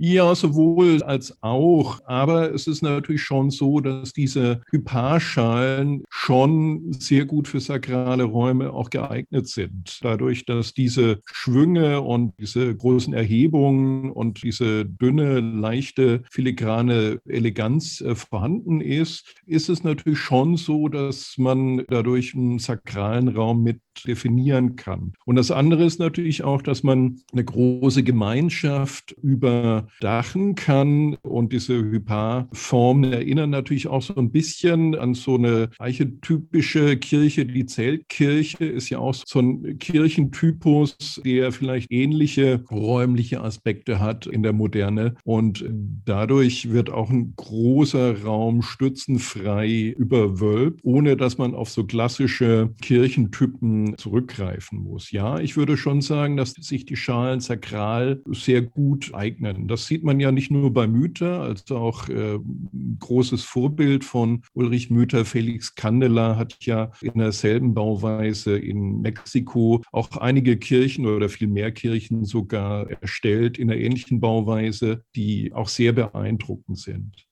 Ja, 0.00 0.32
sowohl 0.36 1.02
als 1.02 1.36
auch. 1.42 1.98
Aber 2.04 2.54
es 2.54 2.68
ist 2.68 2.82
natürlich 2.82 3.22
schon 3.22 3.50
so, 3.50 3.80
dass 3.80 4.12
diese 4.12 4.60
Hyparschalen 4.70 6.04
schon 6.08 6.92
sehr 6.92 7.24
gut 7.24 7.48
für 7.48 7.58
sakrale 7.58 8.22
Räume 8.22 8.72
auch 8.72 8.90
geeignet 8.90 9.48
sind. 9.48 9.98
Dadurch, 10.02 10.44
dass 10.44 10.72
diese 10.72 11.18
Schwünge 11.26 12.00
und 12.00 12.32
diese 12.38 12.76
großen 12.76 13.12
Erhebungen 13.12 14.12
und 14.12 14.44
diese 14.44 14.84
dünne, 14.86 15.40
leichte, 15.40 16.22
filigrane 16.30 17.18
Eleganz 17.26 18.00
äh, 18.00 18.14
vorhanden 18.14 18.80
ist, 18.80 19.34
ist 19.46 19.68
es 19.68 19.82
natürlich 19.82 20.20
schon 20.20 20.56
so, 20.56 20.86
dass 20.88 21.34
man 21.38 21.84
dadurch 21.88 22.36
einen 22.36 22.60
sakralen 22.60 23.26
Raum 23.26 23.64
mit 23.64 23.80
definieren 24.06 24.76
kann. 24.76 25.12
Und 25.24 25.36
das 25.36 25.50
andere 25.50 25.84
ist 25.84 25.98
natürlich 25.98 26.44
auch, 26.44 26.62
dass 26.62 26.82
man 26.82 27.20
eine 27.32 27.44
große 27.44 28.02
Gemeinschaft 28.02 29.12
überdachen 29.22 30.54
kann. 30.54 31.16
Und 31.22 31.52
diese 31.52 31.74
Hyparformen 31.76 33.12
erinnern 33.12 33.50
natürlich 33.50 33.88
auch 33.88 34.02
so 34.02 34.14
ein 34.16 34.30
bisschen 34.30 34.94
an 34.94 35.14
so 35.14 35.36
eine 35.36 35.70
archetypische 35.78 36.96
Kirche. 36.96 37.46
Die 37.46 37.66
Zeltkirche 37.66 38.64
ist 38.64 38.90
ja 38.90 38.98
auch 38.98 39.14
so 39.14 39.40
ein 39.40 39.78
Kirchentypus, 39.78 41.20
der 41.24 41.52
vielleicht 41.52 41.90
ähnliche 41.90 42.62
räumliche 42.70 43.42
Aspekte 43.42 44.00
hat 44.00 44.26
in 44.26 44.42
der 44.42 44.52
Moderne. 44.52 45.14
Und 45.24 45.64
dadurch 46.04 46.70
wird 46.70 46.90
auch 46.90 47.10
ein 47.10 47.34
großer 47.36 48.22
Raum 48.22 48.62
stützenfrei 48.62 49.94
überwölbt, 49.96 50.80
ohne 50.82 51.16
dass 51.16 51.38
man 51.38 51.54
auf 51.54 51.70
so 51.70 51.84
klassische 51.84 52.74
Kirchentypen 52.80 53.87
zurückgreifen 53.96 54.82
muss. 54.82 55.10
Ja, 55.10 55.38
ich 55.38 55.56
würde 55.56 55.76
schon 55.76 56.00
sagen, 56.00 56.36
dass 56.36 56.52
sich 56.52 56.84
die 56.84 56.96
Schalen 56.96 57.40
sakral 57.40 58.22
sehr 58.26 58.62
gut 58.62 59.14
eignen. 59.14 59.68
Das 59.68 59.86
sieht 59.86 60.04
man 60.04 60.20
ja 60.20 60.32
nicht 60.32 60.50
nur 60.50 60.72
bei 60.72 60.86
Müther, 60.86 61.40
als 61.40 61.70
auch 61.70 62.08
äh, 62.08 62.34
ein 62.34 62.96
großes 62.98 63.44
Vorbild 63.44 64.04
von 64.04 64.42
Ulrich 64.52 64.90
Müther, 64.90 65.24
Felix 65.24 65.74
Candela 65.74 66.36
hat 66.36 66.56
ja 66.64 66.90
in 67.00 67.18
derselben 67.18 67.74
Bauweise 67.74 68.58
in 68.58 69.00
Mexiko 69.00 69.82
auch 69.92 70.10
einige 70.16 70.56
Kirchen 70.56 71.06
oder 71.06 71.28
viel 71.28 71.48
mehr 71.48 71.72
Kirchen 71.72 72.24
sogar 72.24 72.90
erstellt 72.90 73.58
in 73.58 73.70
einer 73.70 73.80
ähnlichen 73.80 74.20
Bauweise, 74.20 75.04
die 75.14 75.52
auch 75.52 75.68
sehr 75.68 75.92
beeindruckend 75.92 76.78
sind. 76.78 77.27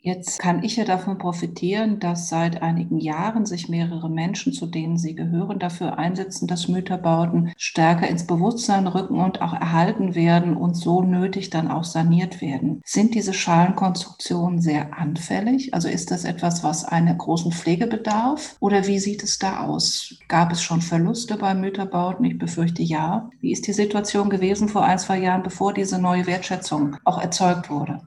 Jetzt 0.00 0.38
kann 0.38 0.62
ich 0.62 0.76
ja 0.76 0.84
davon 0.84 1.18
profitieren, 1.18 1.98
dass 1.98 2.28
seit 2.28 2.62
einigen 2.62 2.98
Jahren 3.00 3.46
sich 3.46 3.68
mehrere 3.68 4.08
Menschen, 4.08 4.52
zu 4.52 4.66
denen 4.66 4.96
sie 4.96 5.16
gehören, 5.16 5.58
dafür 5.58 5.98
einsetzen, 5.98 6.46
dass 6.46 6.68
Mütterbauten 6.68 7.52
stärker 7.56 8.06
ins 8.06 8.24
Bewusstsein 8.24 8.86
rücken 8.86 9.18
und 9.18 9.42
auch 9.42 9.52
erhalten 9.52 10.14
werden 10.14 10.56
und 10.56 10.74
so 10.74 11.02
nötig 11.02 11.50
dann 11.50 11.68
auch 11.68 11.82
saniert 11.82 12.40
werden. 12.40 12.80
Sind 12.84 13.16
diese 13.16 13.34
Schalenkonstruktionen 13.34 14.60
sehr 14.60 14.96
anfällig? 14.96 15.74
Also 15.74 15.88
ist 15.88 16.12
das 16.12 16.24
etwas, 16.24 16.62
was 16.62 16.84
einer 16.84 17.16
großen 17.16 17.50
Pflege 17.50 17.88
bedarf? 17.88 18.56
Oder 18.60 18.86
wie 18.86 19.00
sieht 19.00 19.24
es 19.24 19.40
da 19.40 19.64
aus? 19.66 20.16
Gab 20.28 20.52
es 20.52 20.62
schon 20.62 20.80
Verluste 20.80 21.36
bei 21.36 21.54
Mütterbauten? 21.54 22.24
Ich 22.24 22.38
befürchte 22.38 22.84
ja. 22.84 23.30
Wie 23.40 23.50
ist 23.50 23.66
die 23.66 23.72
Situation 23.72 24.30
gewesen 24.30 24.68
vor 24.68 24.84
ein, 24.84 25.00
zwei 25.00 25.18
Jahren, 25.18 25.42
bevor 25.42 25.74
diese 25.74 26.00
neue 26.00 26.28
Wertschätzung 26.28 26.96
auch 27.04 27.20
erzeugt 27.20 27.68
wurde? 27.68 28.00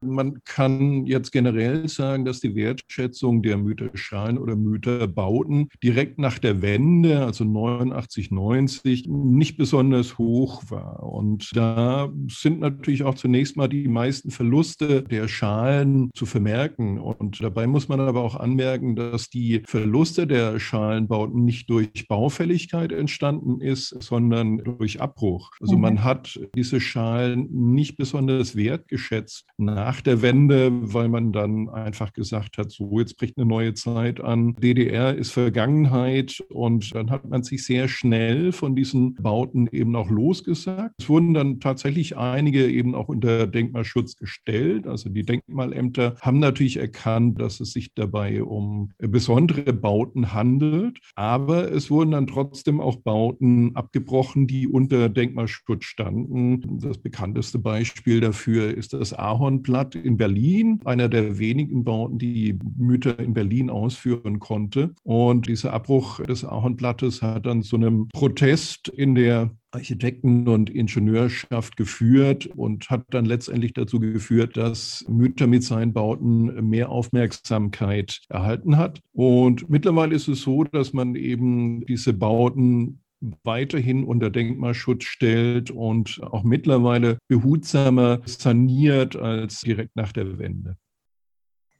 Man 0.00 0.42
kann 0.44 1.06
jetzt 1.06 1.32
generell 1.32 1.88
sagen, 1.88 2.24
dass 2.24 2.40
die 2.40 2.54
Wertschätzung 2.54 3.42
der 3.42 3.56
Mütterschalen 3.56 4.38
oder 4.38 4.56
Mütterbauten 4.56 5.68
direkt 5.82 6.18
nach 6.18 6.38
der 6.38 6.62
Wende, 6.62 7.24
also 7.24 7.44
89, 7.44 8.30
90, 8.30 9.06
nicht 9.08 9.56
besonders 9.56 10.18
hoch 10.18 10.64
war. 10.68 11.02
Und 11.02 11.50
da 11.54 12.12
sind 12.28 12.60
natürlich 12.60 13.04
auch 13.04 13.14
zunächst 13.14 13.56
mal 13.56 13.68
die 13.68 13.88
meisten 13.88 14.30
Verluste 14.30 15.02
der 15.02 15.28
Schalen 15.28 16.10
zu 16.14 16.26
vermerken. 16.26 16.98
Und 16.98 17.42
dabei 17.42 17.66
muss 17.66 17.88
man 17.88 18.00
aber 18.00 18.22
auch 18.22 18.36
anmerken, 18.36 18.96
dass 18.96 19.30
die 19.30 19.62
Verluste 19.66 20.26
der 20.26 20.58
Schalenbauten 20.58 21.44
nicht 21.44 21.70
durch 21.70 22.08
Baufälligkeit 22.08 22.92
entstanden 22.92 23.60
ist, 23.60 24.02
sondern 24.02 24.58
durch 24.58 25.00
Abbruch. 25.00 25.52
Also 25.60 25.76
mhm. 25.76 25.82
man 25.82 26.04
hat 26.04 26.38
diese 26.54 26.80
Schalen 26.80 27.48
nicht 27.50 27.96
besonders 27.96 28.56
wertgeschätzt 28.56 29.46
nach 29.56 29.85
nach 29.86 30.00
der 30.00 30.20
Wende, 30.20 30.72
weil 30.92 31.08
man 31.08 31.30
dann 31.30 31.68
einfach 31.68 32.12
gesagt 32.12 32.58
hat, 32.58 32.72
so 32.72 32.98
jetzt 32.98 33.16
bricht 33.18 33.38
eine 33.38 33.46
neue 33.46 33.72
Zeit 33.74 34.20
an. 34.20 34.56
DDR 34.56 35.14
ist 35.14 35.30
Vergangenheit 35.30 36.42
und 36.48 36.92
dann 36.92 37.08
hat 37.12 37.28
man 37.28 37.44
sich 37.44 37.64
sehr 37.64 37.86
schnell 37.86 38.50
von 38.50 38.74
diesen 38.74 39.14
Bauten 39.14 39.68
eben 39.70 39.94
auch 39.94 40.10
losgesagt. 40.10 40.96
Es 40.98 41.08
wurden 41.08 41.34
dann 41.34 41.60
tatsächlich 41.60 42.16
einige 42.16 42.68
eben 42.68 42.96
auch 42.96 43.06
unter 43.06 43.46
Denkmalschutz 43.46 44.16
gestellt. 44.16 44.88
Also 44.88 45.08
die 45.08 45.22
Denkmalämter 45.22 46.16
haben 46.20 46.40
natürlich 46.40 46.78
erkannt, 46.78 47.40
dass 47.40 47.60
es 47.60 47.70
sich 47.70 47.94
dabei 47.94 48.42
um 48.42 48.90
besondere 48.98 49.72
Bauten 49.72 50.32
handelt, 50.32 50.98
aber 51.14 51.70
es 51.70 51.92
wurden 51.92 52.10
dann 52.10 52.26
trotzdem 52.26 52.80
auch 52.80 52.96
Bauten 52.96 53.76
abgebrochen, 53.76 54.48
die 54.48 54.66
unter 54.66 55.08
Denkmalschutz 55.08 55.84
standen. 55.84 56.80
Das 56.80 56.98
bekannteste 56.98 57.60
Beispiel 57.60 58.18
dafür 58.20 58.76
ist 58.76 58.92
das 58.92 59.12
Ahornblatt 59.12 59.75
Stadt 59.76 59.94
in 59.94 60.16
Berlin, 60.16 60.80
einer 60.86 61.10
der 61.10 61.38
wenigen 61.38 61.84
Bauten, 61.84 62.18
die 62.18 62.58
Mütter 62.78 63.18
in 63.18 63.34
Berlin 63.34 63.68
ausführen 63.68 64.38
konnte. 64.38 64.94
Und 65.02 65.48
dieser 65.48 65.74
Abbruch 65.74 66.20
des 66.22 66.46
Ahornblattes 66.46 67.20
hat 67.20 67.44
dann 67.44 67.62
zu 67.62 67.76
einem 67.76 68.08
Protest 68.08 68.88
in 68.88 69.14
der 69.14 69.50
Architekten- 69.72 70.48
und 70.48 70.70
Ingenieurschaft 70.70 71.76
geführt 71.76 72.46
und 72.46 72.88
hat 72.88 73.04
dann 73.10 73.26
letztendlich 73.26 73.74
dazu 73.74 74.00
geführt, 74.00 74.56
dass 74.56 75.04
Mütter 75.08 75.46
mit 75.46 75.62
seinen 75.62 75.92
Bauten 75.92 76.70
mehr 76.70 76.88
Aufmerksamkeit 76.88 78.22
erhalten 78.30 78.78
hat. 78.78 79.00
Und 79.12 79.68
mittlerweile 79.68 80.14
ist 80.14 80.28
es 80.28 80.40
so, 80.40 80.64
dass 80.64 80.94
man 80.94 81.16
eben 81.16 81.84
diese 81.84 82.14
Bauten 82.14 83.00
weiterhin 83.20 84.04
unter 84.04 84.30
Denkmalschutz 84.30 85.04
stellt 85.04 85.70
und 85.70 86.20
auch 86.22 86.44
mittlerweile 86.44 87.18
behutsamer 87.28 88.20
saniert 88.24 89.16
als 89.16 89.60
direkt 89.60 89.96
nach 89.96 90.12
der 90.12 90.38
Wende. 90.38 90.76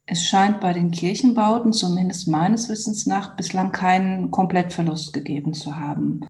Es 0.05 0.25
scheint 0.25 0.61
bei 0.61 0.71
den 0.71 0.91
Kirchenbauten, 0.91 1.73
zumindest 1.73 2.29
meines 2.29 2.69
Wissens 2.69 3.05
nach, 3.05 3.35
bislang 3.35 3.73
keinen 3.73 4.31
Komplettverlust 4.31 5.11
gegeben 5.11 5.53
zu 5.53 5.75
haben. 5.75 6.21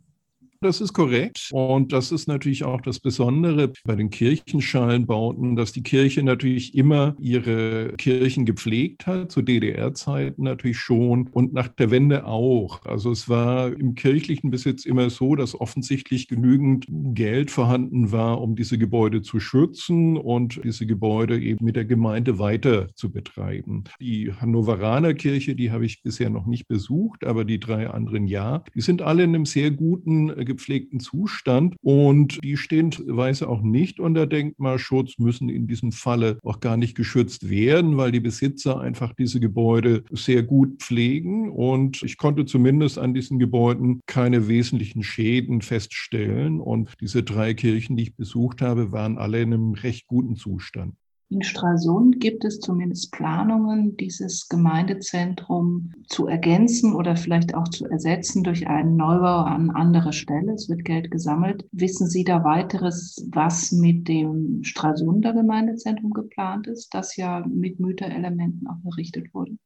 Das 0.59 0.81
ist 0.81 0.93
korrekt. 0.93 1.49
Und 1.51 1.93
das 1.93 2.11
ist 2.11 2.27
natürlich 2.27 2.63
auch 2.63 2.81
das 2.81 2.99
Besondere 2.99 3.71
bei 3.83 3.95
den 3.95 4.09
Kirchenschalenbauten, 4.09 5.55
dass 5.55 5.71
die 5.71 5.83
Kirche 5.83 6.23
natürlich 6.23 6.73
immer 6.75 7.15
ihre 7.19 7.93
Kirchen 7.97 8.45
gepflegt 8.45 9.05
hat, 9.05 9.31
zu 9.31 9.43
DDR-Zeiten 9.43 10.43
natürlich 10.43 10.79
schon 10.79 11.27
und 11.27 11.53
nach 11.53 11.67
der 11.67 11.91
Wende 11.91 12.25
auch. 12.25 12.83
Also 12.85 13.11
es 13.11 13.29
war 13.29 13.71
im 13.71 13.93
kirchlichen 13.93 14.49
Besitz 14.49 14.85
immer 14.85 15.11
so, 15.11 15.35
dass 15.35 15.59
offensichtlich 15.59 16.27
genügend 16.27 16.85
Geld 16.89 17.51
vorhanden 17.51 18.11
war, 18.11 18.41
um 18.41 18.55
diese 18.55 18.79
Gebäude 18.79 19.21
zu 19.21 19.39
schützen 19.39 20.17
und 20.17 20.59
diese 20.63 20.87
Gebäude 20.87 21.39
eben 21.39 21.63
mit 21.63 21.75
der 21.75 21.85
Gemeinde 21.85 22.39
weiter 22.39 22.87
zu 22.95 23.11
betreiben. 23.11 23.83
Die 23.99 24.31
Hannoveraner 24.33 25.13
Kirche, 25.13 25.55
die 25.55 25.69
habe 25.69 25.85
ich 25.85 26.01
bisher 26.01 26.31
noch 26.31 26.47
nicht 26.47 26.67
besucht, 26.67 27.25
aber 27.25 27.45
die 27.45 27.59
drei 27.59 27.89
anderen 27.89 28.25
ja, 28.25 28.63
die 28.73 28.81
sind 28.81 29.03
alle 29.03 29.23
in 29.23 29.35
einem 29.35 29.45
sehr 29.45 29.69
guten 29.69 30.46
gepflegten 30.47 30.99
Zustand. 30.99 31.75
Und 31.81 32.43
die 32.43 32.57
stehen 32.57 32.91
weise 33.05 33.47
auch 33.47 33.61
nicht 33.61 33.99
unter 33.99 34.25
Denkmalschutz, 34.25 35.19
müssen 35.19 35.49
in 35.49 35.67
diesem 35.67 35.91
Falle 35.91 36.39
auch 36.43 36.59
gar 36.59 36.77
nicht 36.77 36.95
geschützt 36.95 37.49
werden, 37.49 37.97
weil 37.97 38.11
die 38.11 38.19
Besitzer 38.19 38.79
einfach 38.79 39.13
diese 39.13 39.39
Gebäude 39.39 40.03
sehr 40.11 40.43
gut 40.43 40.79
pflegen. 40.79 41.51
Und 41.51 42.01
ich 42.03 42.17
konnte 42.17 42.45
zumindest 42.45 42.97
an 42.97 43.13
diesen 43.13 43.37
Gebäuden 43.37 44.01
keine 44.07 44.47
wesentlichen 44.47 45.03
Schäden 45.03 45.61
feststellen. 45.61 46.59
Und 46.59 46.93
diese 47.01 47.21
drei 47.21 47.53
Kirchen, 47.53 47.97
die 47.97 48.03
ich 48.03 48.15
besucht 48.15 48.61
habe, 48.61 48.91
waren 48.91 49.17
alle 49.17 49.41
in 49.41 49.53
einem 49.53 49.73
recht 49.73 50.07
guten 50.07 50.35
Zustand. 50.35 50.95
In 51.29 51.43
Stralsund 51.43 52.21
gibt 52.21 52.45
es 52.45 52.61
zumindest 52.61 53.11
Planungen, 53.11 53.97
dieses 53.97 54.47
Gemeindezentrum 54.47 55.91
zu 56.07 56.27
ergänzen 56.27 56.95
oder 56.95 57.17
vielleicht 57.17 57.53
auch 57.53 57.67
zu 57.67 57.85
ersetzen 57.85 58.43
durch 58.43 58.67
einen 58.67 58.95
Neubau 58.95 59.41
an 59.41 59.69
anderer 59.69 60.13
Stelle. 60.13 60.53
Es 60.53 60.69
wird 60.69 60.85
Geld 60.85 61.11
gesammelt. 61.11 61.67
Wissen 61.73 62.07
Sie 62.07 62.23
da 62.23 62.45
weiteres, 62.45 63.27
was 63.33 63.73
mit 63.73 64.07
dem 64.07 64.63
Stralsunder 64.63 65.33
Gemeindezentrum 65.33 66.11
geplant 66.11 66.65
ist, 66.67 66.93
das 66.93 67.17
ja 67.17 67.45
mit 67.45 67.81
Müterelementen 67.81 68.65
auch 68.67 68.85
errichtet 68.85 69.33
wurde? 69.33 69.57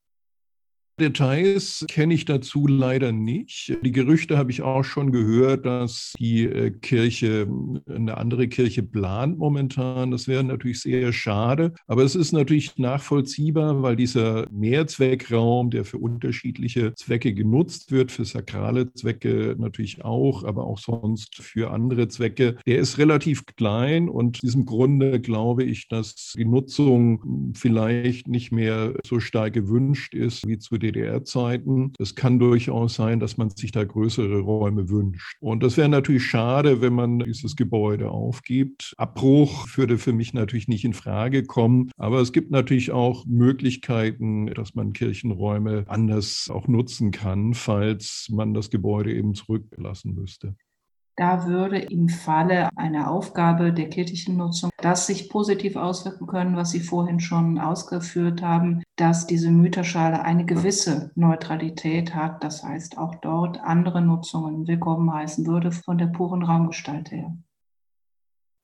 Details 0.99 1.85
kenne 1.89 2.13
ich 2.13 2.25
dazu 2.25 2.67
leider 2.67 3.11
nicht. 3.11 3.77
Die 3.83 3.91
Gerüchte 3.91 4.37
habe 4.37 4.51
ich 4.51 4.61
auch 4.61 4.83
schon 4.83 5.11
gehört, 5.11 5.65
dass 5.65 6.13
die 6.19 6.45
äh, 6.45 6.71
Kirche 6.71 7.47
eine 7.87 8.17
andere 8.17 8.47
Kirche 8.47 8.83
plant 8.83 9.37
momentan. 9.37 10.11
Das 10.11 10.27
wäre 10.27 10.43
natürlich 10.43 10.81
sehr 10.81 11.13
schade. 11.13 11.73
Aber 11.87 12.03
es 12.03 12.15
ist 12.15 12.31
natürlich 12.31 12.77
nachvollziehbar, 12.77 13.81
weil 13.81 13.95
dieser 13.95 14.47
Mehrzweckraum, 14.51 15.71
der 15.71 15.85
für 15.85 15.97
unterschiedliche 15.97 16.93
Zwecke 16.95 17.33
genutzt 17.33 17.91
wird, 17.91 18.11
für 18.11 18.25
sakrale 18.25 18.93
Zwecke 18.93 19.55
natürlich 19.57 20.03
auch, 20.03 20.43
aber 20.43 20.65
auch 20.65 20.77
sonst 20.77 21.35
für 21.37 21.71
andere 21.71 22.07
Zwecke, 22.07 22.57
der 22.65 22.79
ist 22.79 22.97
relativ 22.97 23.45
klein. 23.45 24.09
Und 24.09 24.41
diesem 24.43 24.65
Grunde 24.65 25.19
glaube 25.19 25.63
ich, 25.63 25.87
dass 25.87 26.33
die 26.35 26.45
Nutzung 26.45 27.53
vielleicht 27.55 28.27
nicht 28.27 28.51
mehr 28.51 28.93
so 29.05 29.19
stark 29.19 29.53
gewünscht 29.53 30.13
ist 30.13 30.47
wie 30.47 30.57
zu 30.57 30.77
DDR-Zeiten. 30.81 31.93
Es 31.99 32.15
kann 32.15 32.39
durchaus 32.39 32.95
sein, 32.95 33.19
dass 33.19 33.37
man 33.37 33.49
sich 33.49 33.71
da 33.71 33.83
größere 33.83 34.39
Räume 34.39 34.89
wünscht. 34.89 35.37
Und 35.39 35.63
das 35.63 35.77
wäre 35.77 35.89
natürlich 35.89 36.25
schade, 36.25 36.81
wenn 36.81 36.93
man 36.93 37.19
dieses 37.19 37.55
Gebäude 37.55 38.09
aufgibt. 38.09 38.93
Abbruch 38.97 39.67
würde 39.75 39.97
für 39.97 40.13
mich 40.13 40.33
natürlich 40.33 40.67
nicht 40.67 40.83
in 40.83 40.93
Frage 40.93 41.43
kommen. 41.43 41.91
Aber 41.97 42.19
es 42.19 42.31
gibt 42.31 42.51
natürlich 42.51 42.91
auch 42.91 43.25
Möglichkeiten, 43.25 44.47
dass 44.47 44.75
man 44.75 44.93
Kirchenräume 44.93 45.85
anders 45.87 46.49
auch 46.51 46.67
nutzen 46.67 47.11
kann, 47.11 47.53
falls 47.53 48.27
man 48.31 48.53
das 48.53 48.69
Gebäude 48.69 49.13
eben 49.13 49.33
zurücklassen 49.35 50.15
müsste. 50.15 50.55
Da 51.21 51.45
würde 51.45 51.77
im 51.77 52.09
Falle 52.09 52.69
einer 52.75 53.11
Aufgabe 53.11 53.71
der 53.71 53.89
kirchlichen 53.89 54.37
Nutzung 54.37 54.71
das 54.77 55.05
sich 55.05 55.29
positiv 55.29 55.75
auswirken 55.75 56.25
können, 56.25 56.55
was 56.55 56.71
Sie 56.71 56.79
vorhin 56.79 57.19
schon 57.19 57.59
ausgeführt 57.59 58.41
haben, 58.41 58.81
dass 58.95 59.27
diese 59.27 59.51
Müterschale 59.51 60.23
eine 60.23 60.45
gewisse 60.45 61.11
Neutralität 61.13 62.15
hat. 62.15 62.43
Das 62.43 62.63
heißt, 62.63 62.97
auch 62.97 63.13
dort 63.21 63.59
andere 63.61 64.01
Nutzungen 64.01 64.67
willkommen 64.67 65.13
heißen 65.13 65.45
würde 65.45 65.71
von 65.71 65.99
der 65.99 66.07
puren 66.07 66.41
Raumgestalt 66.41 67.11
her. 67.11 67.37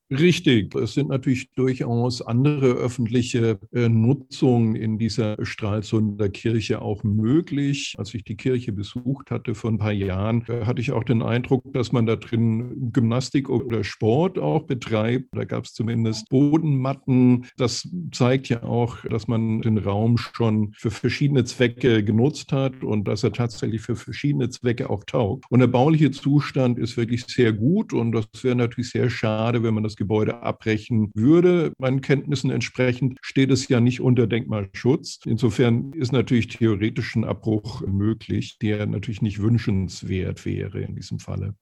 Richtig. 0.10 0.74
Es 0.74 0.94
sind 0.94 1.10
natürlich 1.10 1.52
durchaus 1.54 2.22
andere 2.22 2.68
öffentliche 2.68 3.60
äh, 3.74 3.90
Nutzungen 3.90 4.74
in 4.78 4.98
dieser 4.98 5.36
Stralsunder 5.46 6.30
Kirche 6.30 6.82
auch 6.82 7.04
möglich. 7.04 7.94
Als 7.98 8.14
ich 8.14 8.24
die 8.24 8.38
Kirche 8.38 8.72
besucht 8.72 9.32
hatte 9.32 9.54
vor 9.54 9.70
ein 9.70 9.80
paar 9.80 9.92
Jahren, 9.92 10.46
äh, 10.48 10.64
hatte 10.64 10.80
ich 10.80 10.94
auch 10.94 11.04
den 11.04 11.22
Eindruck, 11.22 11.74
dass 11.74 11.92
man 11.92 12.06
da 12.06 12.16
drin 12.16 12.90
Gymnastik 12.94 13.50
oder 13.50 13.84
Sport 13.84 14.40
auch 14.40 14.64
betreibt. 14.64 15.26
Da 15.34 15.44
gab 15.44 15.66
es 15.66 15.74
zumindest 15.74 16.30
Bodenmatten. 16.30 17.46
Das 17.58 17.86
zeigt 18.14 18.48
ja 18.48 18.64
auch, 18.64 19.00
dass 19.10 19.28
man 19.28 19.60
den 19.62 19.78
Raum 19.78 20.18
schon 20.18 20.72
für 20.78 20.90
verschiedene 20.90 21.44
Zwecke 21.44 22.02
genutzt 22.02 22.54
hat 22.54 22.82
und 22.82 23.10
dass 23.10 23.24
er 23.26 23.34
tatsächlich 23.34 23.82
für 23.82 23.98
verschiedene 23.98 24.50
Zwecke 24.50 24.90
auch 24.90 25.04
taugt. 25.04 25.44
Und 25.50 25.60
der 25.60 25.68
bauliche 25.68 26.12
Zustand 26.12 26.80
ist 26.80 26.96
wirklich 26.96 27.26
sehr 27.26 27.52
gut 27.52 27.92
und 27.92 28.14
das 28.14 28.26
wäre 28.42 28.56
natürlich 28.56 28.92
sehr 28.92 29.10
schade, 29.10 29.64
wenn 29.64 29.74
man 29.74 29.84
das 29.84 29.97
Gebäude 29.98 30.42
abbrechen 30.42 31.12
würde. 31.14 31.74
Meinen 31.78 32.02
Kenntnissen 32.02 32.50
entsprechend 32.50 33.18
steht 33.22 33.52
es 33.52 33.68
ja 33.68 33.80
nicht 33.82 34.00
unter 34.00 34.28
Denkmalschutz. 34.28 35.20
Insofern 35.26 35.92
ist 35.94 36.14
natürlich 36.14 36.48
theoretisch 36.48 37.16
ein 37.16 37.26
Abbruch 37.26 37.82
möglich, 37.82 38.58
der 38.62 38.86
natürlich 38.86 39.22
nicht 39.22 39.42
wünschenswert 39.42 40.46
wäre 40.46 40.80
in 40.82 40.96
diesem 40.96 41.20
Falle 41.20 41.56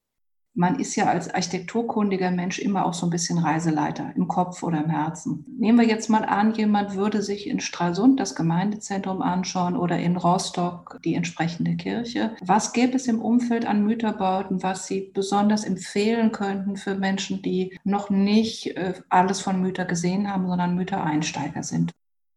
man 0.55 0.79
ist 0.79 0.95
ja 0.95 1.05
als 1.05 1.33
architekturkundiger 1.33 2.31
Mensch 2.31 2.59
immer 2.59 2.85
auch 2.85 2.93
so 2.93 3.05
ein 3.05 3.09
bisschen 3.09 3.37
Reiseleiter 3.37 4.13
im 4.15 4.27
Kopf 4.27 4.63
oder 4.63 4.83
im 4.83 4.89
Herzen. 4.89 5.45
Nehmen 5.59 5.79
wir 5.79 5.87
jetzt 5.87 6.09
mal 6.09 6.23
an, 6.23 6.53
jemand 6.55 6.95
würde 6.95 7.21
sich 7.21 7.47
in 7.47 7.59
Stralsund 7.59 8.19
das 8.19 8.35
Gemeindezentrum 8.35 9.21
anschauen 9.21 9.75
oder 9.75 9.99
in 9.99 10.15
Rostock 10.15 10.99
die 11.03 11.15
entsprechende 11.15 11.75
Kirche. 11.75 12.35
Was 12.41 12.71
gäbe 12.71 12.95
es 12.95 13.07
im 13.07 13.21
Umfeld 13.21 13.65
an 13.65 13.83
Mütterbauten, 13.83 14.63
was 14.63 14.87
Sie 14.87 15.11
besonders 15.13 15.65
empfehlen 15.65 16.31
könnten 16.31 16.77
für 16.77 16.95
Menschen, 16.95 17.41
die 17.41 17.77
noch 17.83 18.09
nicht 18.09 18.77
äh, 18.77 18.93
alles 19.09 19.41
von 19.41 19.61
Mütter 19.61 19.85
gesehen 19.85 20.31
haben, 20.31 20.47
sondern 20.47 20.75
Müttereinsteiger 20.75 21.63
sind? 21.63 21.91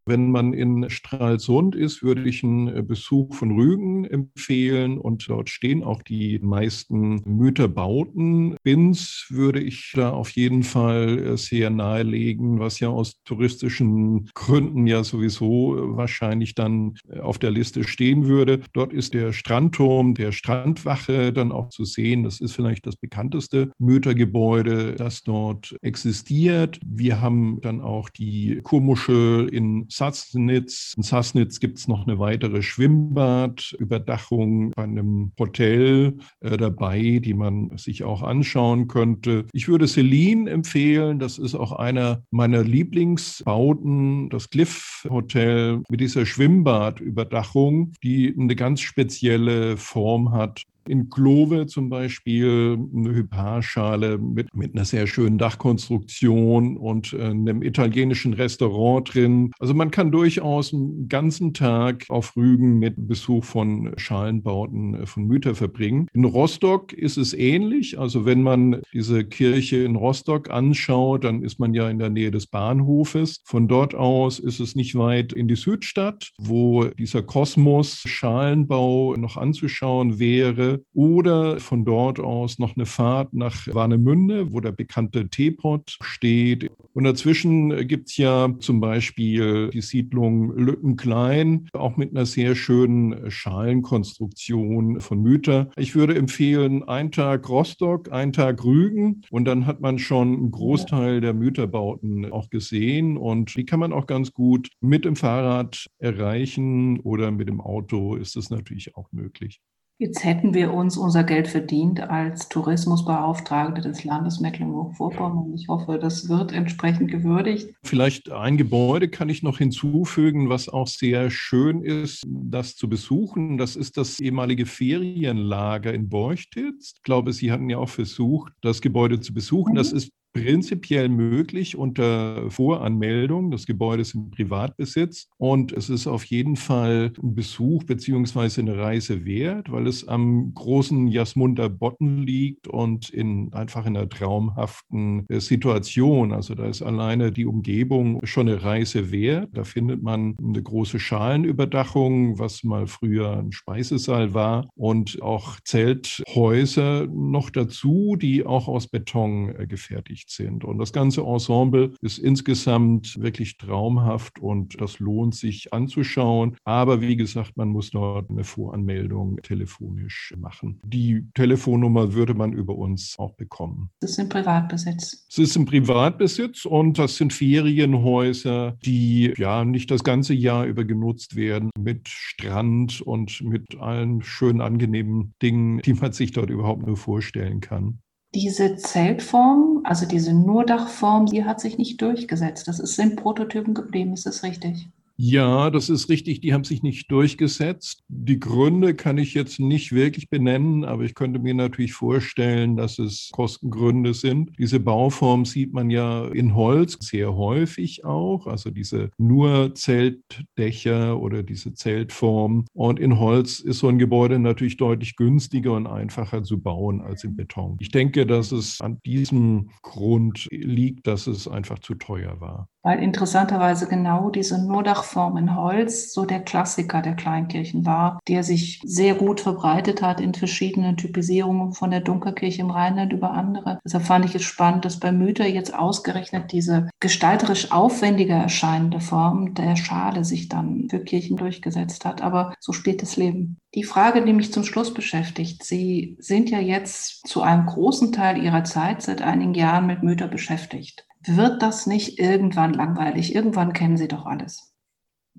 Wenn 0.09 0.31
man 0.31 0.55
in 0.55 0.89
Stralsund 0.89 1.75
ist, 1.75 2.03
würde 2.03 2.27
ich 2.27 2.43
einen 2.43 2.69
äh, 2.69 2.83
Besuch 2.83 3.35
von 3.35 3.51
Rügen 3.51 4.07
empfehlen 4.07 4.97
und 4.97 5.29
dort 5.29 5.51
stehen 5.51 5.83
auch 5.85 6.03
die 6.03 6.39
meisten 6.39 7.21
Müterbauten. 7.27 8.57
Binz 8.63 9.27
würde 9.29 9.61
ich 9.61 9.93
da 9.95 10.11
auf 10.11 10.31
jeden 10.31 10.63
Fall 10.63 11.19
äh, 11.19 11.37
sehr 11.37 11.69
nahelegen, 11.69 12.59
was 12.59 12.81
ja 12.81 12.89
aus 12.89 13.23
touristischen 13.25 14.31
Gründen 14.33 14.87
ja 14.87 15.05
sowieso 15.05 15.77
äh, 15.77 15.97
wahrscheinlich 15.99 16.55
dann 16.55 16.95
auf 17.21 17.39
der 17.39 17.51
Liste 17.51 17.85
stehen 17.85 18.27
würde. 18.27 18.61
Dort 18.73 18.95
ist 18.95 19.13
der 19.13 19.35
Strandturm 19.35 20.15
der 20.15 20.33
Strandwache 20.33 21.35
dann 21.35 21.53
auch 21.53 21.69
zu 21.69 21.85
sehen. 21.85 22.25
Das 22.25 22.41
ist 22.41 22.53
vielleicht 22.53 22.87
das 22.87 22.97
bekannteste 22.97 23.73
Mütergebäude, 23.79 24.95
das 24.95 25.23
dort 25.23 25.77
existiert. 25.83 26.81
Wir 26.83 27.21
haben 27.21 27.61
dann 27.61 27.83
auch 27.83 28.09
die 28.09 28.61
Kurmuschel 28.63 29.51
in 29.53 29.85
Sassnitz. 29.99 30.95
In 30.97 31.03
Sassnitz 31.03 31.61
gibt 31.61 31.79
es 31.79 31.89
noch 31.89 32.07
eine 32.07 32.21
weitere 32.21 32.63
Schwimmbadüberdachung 32.63 34.71
bei 34.71 34.85
einem 34.85 35.33
Hotel 35.39 36.17
äh, 36.41 36.57
dabei, 36.57 37.21
die 37.23 37.35
man 37.35 37.77
sich 37.77 38.05
auch 38.05 38.23
anschauen 38.23 38.87
könnte. 38.87 39.47
Ich 39.53 39.67
würde 39.67 39.89
Celine 39.89 40.49
empfehlen. 40.51 41.19
Das 41.19 41.39
ist 41.39 41.57
auch 41.57 41.73
einer 41.73 42.23
meiner 42.31 42.63
Lieblingsbauten, 42.63 44.31
das 44.31 44.51
Cliff 44.51 45.05
Hotel 45.11 45.83
mit 45.89 46.01
dieser 46.01 46.27
Schwimmbadüberdachung, 46.27 47.95
die 48.03 48.33
eine 48.39 48.55
ganz 48.55 48.81
spezielle 48.81 49.77
Form 49.77 50.31
hat 50.33 50.63
in 50.89 51.11
Klove 51.11 51.67
zum 51.67 51.89
Beispiel 51.89 52.79
eine 52.95 53.15
Hyparschale 53.15 54.19
mit, 54.19 54.55
mit 54.55 54.75
einer 54.75 54.85
sehr 54.85 55.07
schönen 55.07 55.39
Dachkonstruktion 55.39 56.77
und 56.77 57.13
äh, 57.13 57.23
einem 57.23 57.63
italienischen 57.63 58.33
Restaurant 58.33 59.15
drin. 59.15 59.53
Also 59.59 59.75
man 59.75 59.91
kann 59.91 60.11
durchaus 60.11 60.73
einen 60.73 61.09
ganzen 61.09 61.55
Tag 61.55 62.05
auf 62.09 62.37
Rügen 62.37 62.79
mit 62.79 62.95
Besuch 62.97 63.45
von 63.45 63.93
Schalenbauten 63.97 64.95
äh, 64.95 65.07
von 65.07 65.25
Mütter 65.25 65.55
verbringen. 65.55 66.09
In 66.13 66.25
Rostock 66.25 66.93
ist 66.93 67.17
es 67.17 67.35
ähnlich. 67.35 67.99
Also 67.99 68.25
wenn 68.25 68.43
man 68.43 68.83
diese 68.93 69.25
Kirche 69.25 69.79
in 69.79 69.97
Rostock 69.97 70.51
anschaut, 70.51 71.25
dann 71.25 71.43
ist 71.43 71.59
man 71.59 71.75
ja 71.75 71.89
in 71.91 71.99
der 71.99 72.11
Nähe 72.11 72.31
des 72.31 72.47
Bahnhofes. 72.47 73.41
Von 73.45 73.69
dort 73.69 73.95
aus 73.95 74.39
ist 74.39 74.61
es 74.61 74.75
nicht 74.75 74.95
weit 74.95 75.33
in 75.33 75.49
die 75.49 75.57
Südstadt, 75.57 76.31
wo 76.39 76.85
dieser 76.85 77.23
Kosmos 77.23 78.03
Schalenbau 78.07 79.15
noch 79.17 79.37
anzuschauen 79.37 80.19
wäre 80.19 80.78
oder 80.95 81.61
von 81.61 81.85
dort 81.85 82.21
aus 82.21 82.59
noch 82.59 82.77
eine 82.77 82.87
Fahrt 82.87 83.35
nach 83.35 83.67
Warnemünde, 83.67 84.53
wo 84.53 84.61
der 84.61 84.73
bekannte 84.73 85.29
Teepot 85.29 85.97
steht. 86.01 86.71
Und 86.93 87.05
dazwischen 87.05 87.87
gibt 87.87 88.11
es 88.11 88.17
ja 88.17 88.53
zum 88.59 88.81
Beispiel 88.81 89.71
die 89.71 89.81
Siedlung 89.81 90.57
Lückenklein, 90.57 91.69
auch 91.73 91.97
mit 91.97 92.11
einer 92.11 92.27
sehr 92.27 92.55
schönen 92.55 93.31
Schalenkonstruktion 93.31 95.01
von 95.01 95.23
Mütter. 95.23 95.71
Ich 95.77 95.95
würde 95.95 96.17
empfehlen, 96.17 96.83
ein 96.89 97.13
Tag 97.13 97.49
Rostock, 97.49 98.11
ein 98.11 98.33
Tag 98.33 98.65
Rügen 98.65 99.23
und 99.31 99.45
dann 99.45 99.67
hat 99.67 99.81
man 99.81 99.99
schon 99.99 100.35
einen 100.35 100.51
Großteil 100.51 101.21
der 101.21 101.35
Mütterbauten 101.35 102.33
auch 102.33 102.51
gesehen 102.51 103.17
und 103.17 103.57
die 103.57 103.65
kann 103.65 103.81
man 103.81 103.93
auch 103.93 104.07
ganz 104.07 104.33
gut 104.33 104.69
mit 104.81 105.05
dem 105.05 105.17
Fahrrad 105.17 105.87
erreichen 105.99 107.01
oder 107.01 107.31
mit 107.31 107.49
dem 107.49 107.61
Auto 107.61 108.17
ist 108.17 108.37
es 108.37 108.51
natürlich 108.51 108.97
auch 108.97 109.09
möglich. 109.13 109.61
Jetzt 110.01 110.23
hätten 110.23 110.55
wir 110.55 110.73
uns 110.73 110.97
unser 110.97 111.25
Geld 111.25 111.49
verdient 111.49 111.99
als 111.99 112.49
Tourismusbeauftragte 112.49 113.81
des 113.81 114.05
Landes 114.05 114.39
Mecklenburg-Vorpommern. 114.39 115.53
Ich 115.55 115.67
hoffe, 115.67 115.99
das 115.99 116.29
wird 116.29 116.53
entsprechend 116.53 117.11
gewürdigt. 117.11 117.75
Vielleicht 117.83 118.31
ein 118.31 118.57
Gebäude 118.57 119.09
kann 119.09 119.29
ich 119.29 119.43
noch 119.43 119.59
hinzufügen, 119.59 120.49
was 120.51 120.69
auch 120.69 120.87
sehr 120.87 121.31
schön 121.31 121.83
ist, 121.83 122.25
das 122.29 122.77
zu 122.77 122.89
besuchen. 122.89 123.59
Das 123.59 123.75
ist 123.75 123.97
das 123.97 124.21
ehemalige 124.21 124.67
Ferienlager 124.67 125.93
in 125.93 126.09
Borchtitz. 126.09 126.93
Ich 126.95 127.03
glaube, 127.03 127.33
Sie 127.33 127.51
hatten 127.51 127.69
ja 127.69 127.79
auch 127.79 127.89
versucht, 127.89 128.53
das 128.61 128.81
Gebäude 128.81 129.19
zu 129.19 129.35
besuchen. 129.35 129.75
Das 129.75 129.91
mhm. 129.91 129.97
ist 129.97 130.13
prinzipiell 130.39 131.09
möglich 131.09 131.77
unter 131.77 132.51
Voranmeldung. 132.51 133.51
Das 133.51 133.67
Gebäude 133.67 134.03
ist 134.03 134.15
im 134.15 134.31
Privatbesitz 134.31 135.29
und 135.37 135.73
es 135.73 135.91
ist 135.91 136.07
auf 136.07 136.25
jeden 136.25 136.57
Fall 136.57 137.13
ein 137.23 137.35
Besuch 137.35 137.85
beziehungsweise 137.85 138.61
eine 138.61 138.77
Reise 138.77 139.25
wert, 139.25 139.71
weil 139.73 139.87
es 139.87 140.07
am 140.07 140.53
großen 140.55 141.09
Jasmunder 141.09 141.69
Botten 141.69 142.23
liegt 142.23 142.69
und 142.69 143.11
in 143.11 143.53
einfach 143.53 143.85
in 143.87 143.97
einer 143.97 144.09
traumhaften 144.09 145.27
äh, 145.29 145.41
Situation. 145.41 146.33
Also 146.33 146.55
da 146.55 146.67
ist 146.67 146.83
alleine 146.83 147.33
die 147.33 147.47
Umgebung 147.47 148.25
schon 148.25 148.49
eine 148.49 148.63
Reise 148.63 149.11
wert. 149.11 149.51
Da 149.55 149.65
findet 149.65 150.03
man 150.03 150.37
eine 150.43 150.63
große 150.63 151.01
Schalenüberdachung, 151.01 152.39
was 152.39 152.63
mal 152.63 152.87
früher 152.87 153.39
ein 153.39 153.53
Speisesaal 153.53 154.35
war 154.35 154.69
und 154.77 155.21
auch 155.21 155.59
Zelthäuser 155.65 157.07
noch 157.07 157.51
dazu, 157.51 158.17
die 158.17 158.47
auch 158.47 158.69
aus 158.69 158.87
Beton 158.87 159.55
äh, 159.57 159.67
gefertigt 159.67 160.28
beteiligt 160.29 160.31
sind. 160.31 160.65
Und 160.65 160.79
das 160.79 160.93
ganze 160.93 161.23
Ensemble 161.23 161.95
ist 162.01 162.19
insgesamt 162.19 163.21
wirklich 163.21 163.59
traumhaft 163.59 164.39
und 164.39 164.81
das 164.81 164.99
lohnt 164.99 165.35
sich 165.35 165.73
anzuschauen. 165.73 166.57
Aber 166.65 167.01
wie 167.01 167.17
gesagt, 167.17 167.57
man 167.57 167.69
muss 167.69 167.91
dort 167.91 168.31
eine 168.31 168.45
Voranmeldung 168.45 169.39
telefonisch 169.43 170.35
machen. 170.39 170.81
Die 170.85 171.27
Telefonnummer 171.35 172.13
würde 172.13 172.35
man 172.35 172.53
über 172.53 172.77
uns 172.77 173.17
auch 173.19 173.35
bekommen. 173.35 173.91
Das 174.01 174.13
ist 174.13 174.19
im 174.19 174.29
Privatbesitz. 174.29 175.27
Es 175.29 175.39
ist 175.39 175.57
im 175.57 175.65
Privatbesitz 175.65 176.65
und 176.65 176.99
das 176.99 177.17
sind 177.17 177.33
Ferienhäuser, 177.33 178.77
die 178.85 179.33
ja 179.37 179.65
nicht 179.65 179.91
das 179.91 180.05
ganze 180.05 180.35
Jahr 180.35 180.67
über 180.67 180.85
genutzt 180.85 181.37
werden 181.37 181.71
mit 181.79 182.09
Strand 182.09 183.01
und 183.01 183.43
mit 183.43 183.77
allen 183.79 184.23
schönen, 184.23 184.61
angenehmen 184.61 185.35
Dingen, 185.43 185.81
die 185.81 185.95
man 185.95 186.13
sich 186.13 186.33
dort 186.33 186.51
überhaupt 186.51 186.87
nur 186.87 186.97
vorstellen 186.97 187.61
kann. 187.61 188.01
Diese 188.35 188.77
Zeltform, 188.77 189.78
also 189.85 190.07
diese 190.07 190.33
Nurdachform, 190.33 191.27
die 191.27 191.45
hat 191.45 191.61
sich 191.61 191.79
nicht 191.79 192.01
durchgesetzt. 192.01 192.69
Das 192.69 192.79
ist 192.79 192.99
in 192.99 193.17
Prototypen 193.17 193.75
geblieben, 193.75 194.13
ist 194.13 194.27
das 194.27 194.43
richtig? 194.43 194.89
Ja, 195.21 195.71
das 195.71 195.89
ist 195.89 196.09
richtig. 196.11 196.43
Die 196.43 196.55
haben 196.55 196.63
sich 196.63 196.85
nicht 196.85 197.11
durchgesetzt. 197.11 198.05
Die 198.07 198.39
Gründe 198.39 198.95
kann 198.95 199.19
ich 199.19 199.35
jetzt 199.35 199.59
nicht 199.59 199.91
wirklich 199.91 200.31
benennen, 200.31 200.85
aber 200.85 201.03
ich 201.03 201.17
könnte 201.17 201.41
mir 201.41 201.55
natürlich 201.55 201.93
vorstellen, 201.93 202.77
dass 202.77 203.01
es 203.01 203.31
Kostengründe 203.33 204.15
sind. 204.15 204.53
Diese 204.61 204.79
Bauform 204.79 205.45
sieht 205.45 205.73
man 205.73 205.91
ja 205.91 206.29
in 206.29 206.55
Holz 206.55 206.99
sehr 207.01 207.35
häufig 207.35 208.05
auch, 208.05 208.47
also 208.47 208.71
diese 208.71 209.11
nur 209.19 209.75
Zeltdächer 209.75 211.19
oder 211.19 211.43
diese 211.43 211.75
Zeltform. 211.75 212.67
Und 212.73 213.01
in 213.01 213.19
Holz 213.19 213.59
ist 213.59 213.81
so 213.81 213.89
ein 213.89 213.99
Gebäude 213.99 214.39
natürlich 214.39 214.77
deutlich 214.77 215.17
günstiger 215.17 215.73
und 215.73 215.89
einfacher 215.89 216.45
zu 216.45 216.63
bauen 216.63 217.01
als 217.01 217.25
in 217.25 217.35
Beton. 217.35 217.77
Ich 217.81 217.91
denke, 217.91 218.25
dass 218.25 218.53
es 218.53 218.81
an 218.81 219.01
diesem 219.05 219.71
Grund 219.83 220.47
liegt, 220.53 221.09
dass 221.09 221.27
es 221.27 221.49
einfach 221.49 221.81
zu 221.81 221.97
teuer 221.97 222.41
war 222.41 222.69
weil 222.83 223.03
interessanterweise 223.03 223.89
genau 223.89 224.31
diese 224.31 224.65
Nurdachform 224.65 225.37
in 225.37 225.57
Holz 225.57 226.13
so 226.13 226.25
der 226.25 226.41
Klassiker 226.41 227.03
der 227.03 227.17
Kleinkirchen 227.17 227.85
war, 227.85 228.21
der 228.29 228.43
sich 228.45 228.81
sehr 228.85 229.15
gut 229.15 229.41
verbreitet 229.41 230.03
hat 230.03 230.21
in 230.21 230.35
verschiedenen 230.35 230.97
Typisierungen 230.97 231.73
von 231.73 231.91
der 231.91 232.01
Dunkelkirche 232.01 232.63
im 232.63 232.71
Rheinland 232.71 233.13
über 233.13 233.33
andere. 233.33 233.79
Deshalb 233.85 234.05
fand 234.05 234.25
ich 234.25 234.35
es 234.35 234.43
spannend, 234.43 234.85
dass 234.85 235.01
bei 235.01 235.13
Mütter 235.13 235.47
jetzt 235.47 235.75
ausgerechnet 235.75 236.53
diese 236.53 236.89
gestalterisch 237.01 237.73
aufwendiger 237.73 238.37
erscheinende 238.37 239.01
Form 239.01 239.55
der 239.55 239.77
Schale 239.77 240.25
sich 240.25 240.49
dann 240.49 240.89
für 240.89 241.01
Kirchen 241.01 241.37
durchgesetzt 241.37 242.05
hat. 242.05 242.23
Aber 242.23 242.55
so 242.61 242.73
steht 242.73 243.03
das 243.03 243.17
Leben. 243.17 243.59
Die 243.75 243.85
Frage, 243.85 244.25
die 244.25 244.33
mich 244.33 244.53
zum 244.53 244.65
Schluss 244.65 244.95
beschäftigt, 244.95 245.65
Sie 245.65 246.17
sind 246.21 246.49
ja 246.49 246.59
jetzt 246.59 247.27
zu 247.27 247.43
einem 247.43 247.67
großen 247.67 248.13
Teil 248.13 248.43
Ihrer 248.43 248.65
Zeit 248.65 249.03
seit 249.03 249.21
einigen 249.21 249.55
Jahren 249.55 249.87
mit 249.87 250.03
Mütter 250.03 250.29
beschäftigt 250.29 251.08
wird 251.37 251.63
das 251.63 251.87
nicht 251.87 252.19
irgendwann 252.19 252.73
langweilig? 252.75 253.35
Irgendwann 253.35 253.73
kennen 253.73 253.97
Sie 253.97 254.09
doch 254.09 254.27
alles. 254.27 254.68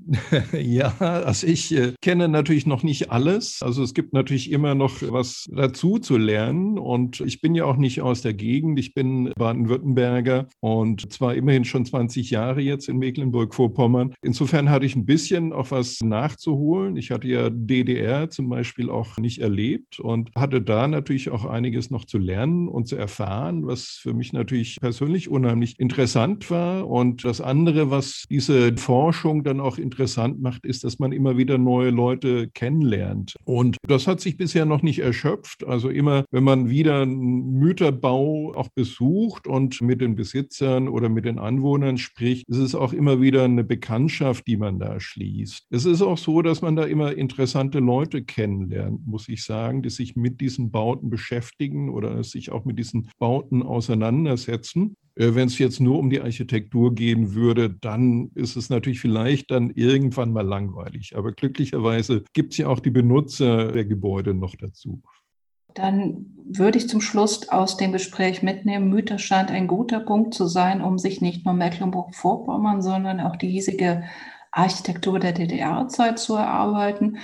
Ja, 0.54 0.94
also 1.00 1.48
ich 1.48 1.76
äh, 1.76 1.94
kenne 2.02 2.28
natürlich 2.28 2.66
noch 2.66 2.84
nicht 2.84 3.12
alles. 3.12 3.60
Also 3.62 3.84
es 3.84 3.94
gibt 3.94 4.14
natürlich 4.14 4.52
immer 4.52 4.76
noch 4.76 5.02
was 5.02 5.48
dazu 5.52 6.00
zu 6.00 6.18
lernen. 6.18 6.78
Und 6.78 7.22
ich 7.22 7.42
bin 7.42 7.56
ja 7.56 7.66
auch 7.66 7.78
nicht 7.78 8.02
aus 8.02 8.22
der 8.22 8.34
Gegend. 8.34 8.80
Ich 8.80 8.94
bin 8.94 9.32
Baden-Württemberger 9.38 10.48
und 10.60 11.12
zwar 11.12 11.36
immerhin 11.36 11.66
schon 11.66 11.86
20 11.86 12.30
Jahre 12.32 12.62
jetzt 12.62 12.90
in 12.90 12.98
Mecklenburg-Vorpommern. 12.98 14.14
Insofern 14.22 14.70
hatte 14.70 14.86
ich 14.86 14.96
ein 14.96 15.06
bisschen 15.06 15.54
auch 15.54 15.72
was 15.72 16.00
nachzuholen. 16.02 16.96
Ich 16.98 17.12
hatte 17.12 17.28
ja 17.28 17.50
DDR 17.50 18.30
zum 18.30 18.50
Beispiel 18.50 18.90
auch 18.90 19.18
nicht 19.18 19.40
erlebt 19.40 20.00
und 20.00 20.32
hatte 20.36 20.62
da 20.62 20.88
natürlich 20.88 21.30
auch 21.30 21.46
einiges 21.46 21.90
noch 21.90 22.06
zu 22.06 22.18
lernen 22.18 22.68
und 22.68 22.88
zu 22.88 22.96
erfahren, 22.96 23.66
was 23.66 24.00
für 24.02 24.14
mich 24.14 24.34
natürlich 24.34 24.78
persönlich 24.80 25.30
unheimlich 25.30 25.80
interessant 25.80 26.50
war. 26.52 26.88
Und 26.88 27.26
das 27.26 27.42
andere, 27.42 27.92
was 27.92 28.26
diese 28.30 28.76
Forschung 28.78 29.44
dann 29.44 29.60
auch 29.60 29.78
interessant 29.78 29.89
interessant 29.90 30.40
macht, 30.40 30.66
ist, 30.68 30.84
dass 30.84 31.00
man 31.00 31.12
immer 31.12 31.36
wieder 31.38 31.58
neue 31.58 31.90
Leute 31.90 32.48
kennenlernt. 32.50 33.36
Und 33.44 33.78
das 33.88 34.06
hat 34.06 34.22
sich 34.22 34.38
bisher 34.38 34.66
noch 34.66 34.84
nicht 34.84 35.00
erschöpft. 35.00 35.66
Also 35.66 35.90
immer, 35.90 36.26
wenn 36.30 36.44
man 36.44 36.70
wieder 36.70 37.02
einen 37.02 37.54
Müterbau 37.58 38.54
auch 38.56 38.70
besucht 38.70 39.48
und 39.48 39.82
mit 39.82 40.00
den 40.00 40.16
Besitzern 40.16 40.88
oder 40.88 41.10
mit 41.10 41.26
den 41.26 41.40
Anwohnern 41.40 41.98
spricht, 41.98 42.48
ist 42.48 42.58
es 42.58 42.76
auch 42.76 42.94
immer 42.94 43.20
wieder 43.20 43.46
eine 43.46 43.64
Bekanntschaft, 43.64 44.46
die 44.46 44.58
man 44.58 44.78
da 44.78 45.00
schließt. 45.00 45.66
Es 45.72 45.86
ist 45.86 46.04
auch 46.04 46.20
so, 46.20 46.44
dass 46.44 46.62
man 46.62 46.76
da 46.76 46.84
immer 46.84 47.14
interessante 47.14 47.80
Leute 47.80 48.24
kennenlernt, 48.24 49.08
muss 49.08 49.28
ich 49.28 49.44
sagen, 49.44 49.82
die 49.82 49.90
sich 49.90 50.16
mit 50.16 50.40
diesen 50.40 50.70
Bauten 50.70 51.10
beschäftigen 51.10 51.90
oder 51.90 52.24
sich 52.24 52.52
auch 52.52 52.64
mit 52.64 52.78
diesen 52.78 53.10
Bauten 53.18 53.64
auseinandersetzen. 53.64 54.96
Äh, 55.20 55.36
wenn 55.36 55.48
es 55.48 55.60
jetzt 55.60 55.80
nur 55.80 56.00
um 56.00 56.10
die 56.10 56.22
Architektur 56.22 56.96
gehen 56.96 57.36
würde, 57.36 57.70
dann 57.70 58.32
ist 58.34 58.56
es 58.56 58.70
natürlich 58.70 59.02
vielleicht 59.02 59.52
dann 59.52 59.70
irgendwann 59.72 60.32
mal 60.32 60.46
langweilig. 60.46 61.16
Aber 61.16 61.34
glücklicherweise 61.34 62.24
gibt 62.34 62.54
es 62.54 62.58
ja 62.58 62.68
auch 62.68 62.80
die 62.80 62.90
Benutzer 62.90 63.72
der 63.72 63.86
Gebäude 63.86 64.34
noch 64.34 64.56
dazu. 64.56 65.02
Dann 65.76 66.26
würde 66.46 66.80
ich 66.80 66.90
zum 66.90 67.02
Schluss 67.02 67.48
aus 67.50 67.78
dem 67.78 67.92
Gespräch 67.92 68.42
mitnehmen, 68.42 68.90
Mythos 68.90 69.22
scheint 69.22 69.52
ein 69.52 69.68
guter 69.68 70.00
Punkt 70.00 70.34
zu 70.34 70.48
sein, 70.48 70.82
um 70.82 70.98
sich 70.98 71.22
nicht 71.22 71.46
nur 71.46 71.54
Mecklenburg-Vorpommern, 71.54 72.82
sondern 72.82 73.20
auch 73.20 73.36
die 73.36 73.50
hiesige 73.50 74.04
Architektur 74.52 75.20
der 75.20 75.34
DDR-Zeit 75.34 76.18
zu 76.18 76.34
erarbeiten 76.36 77.20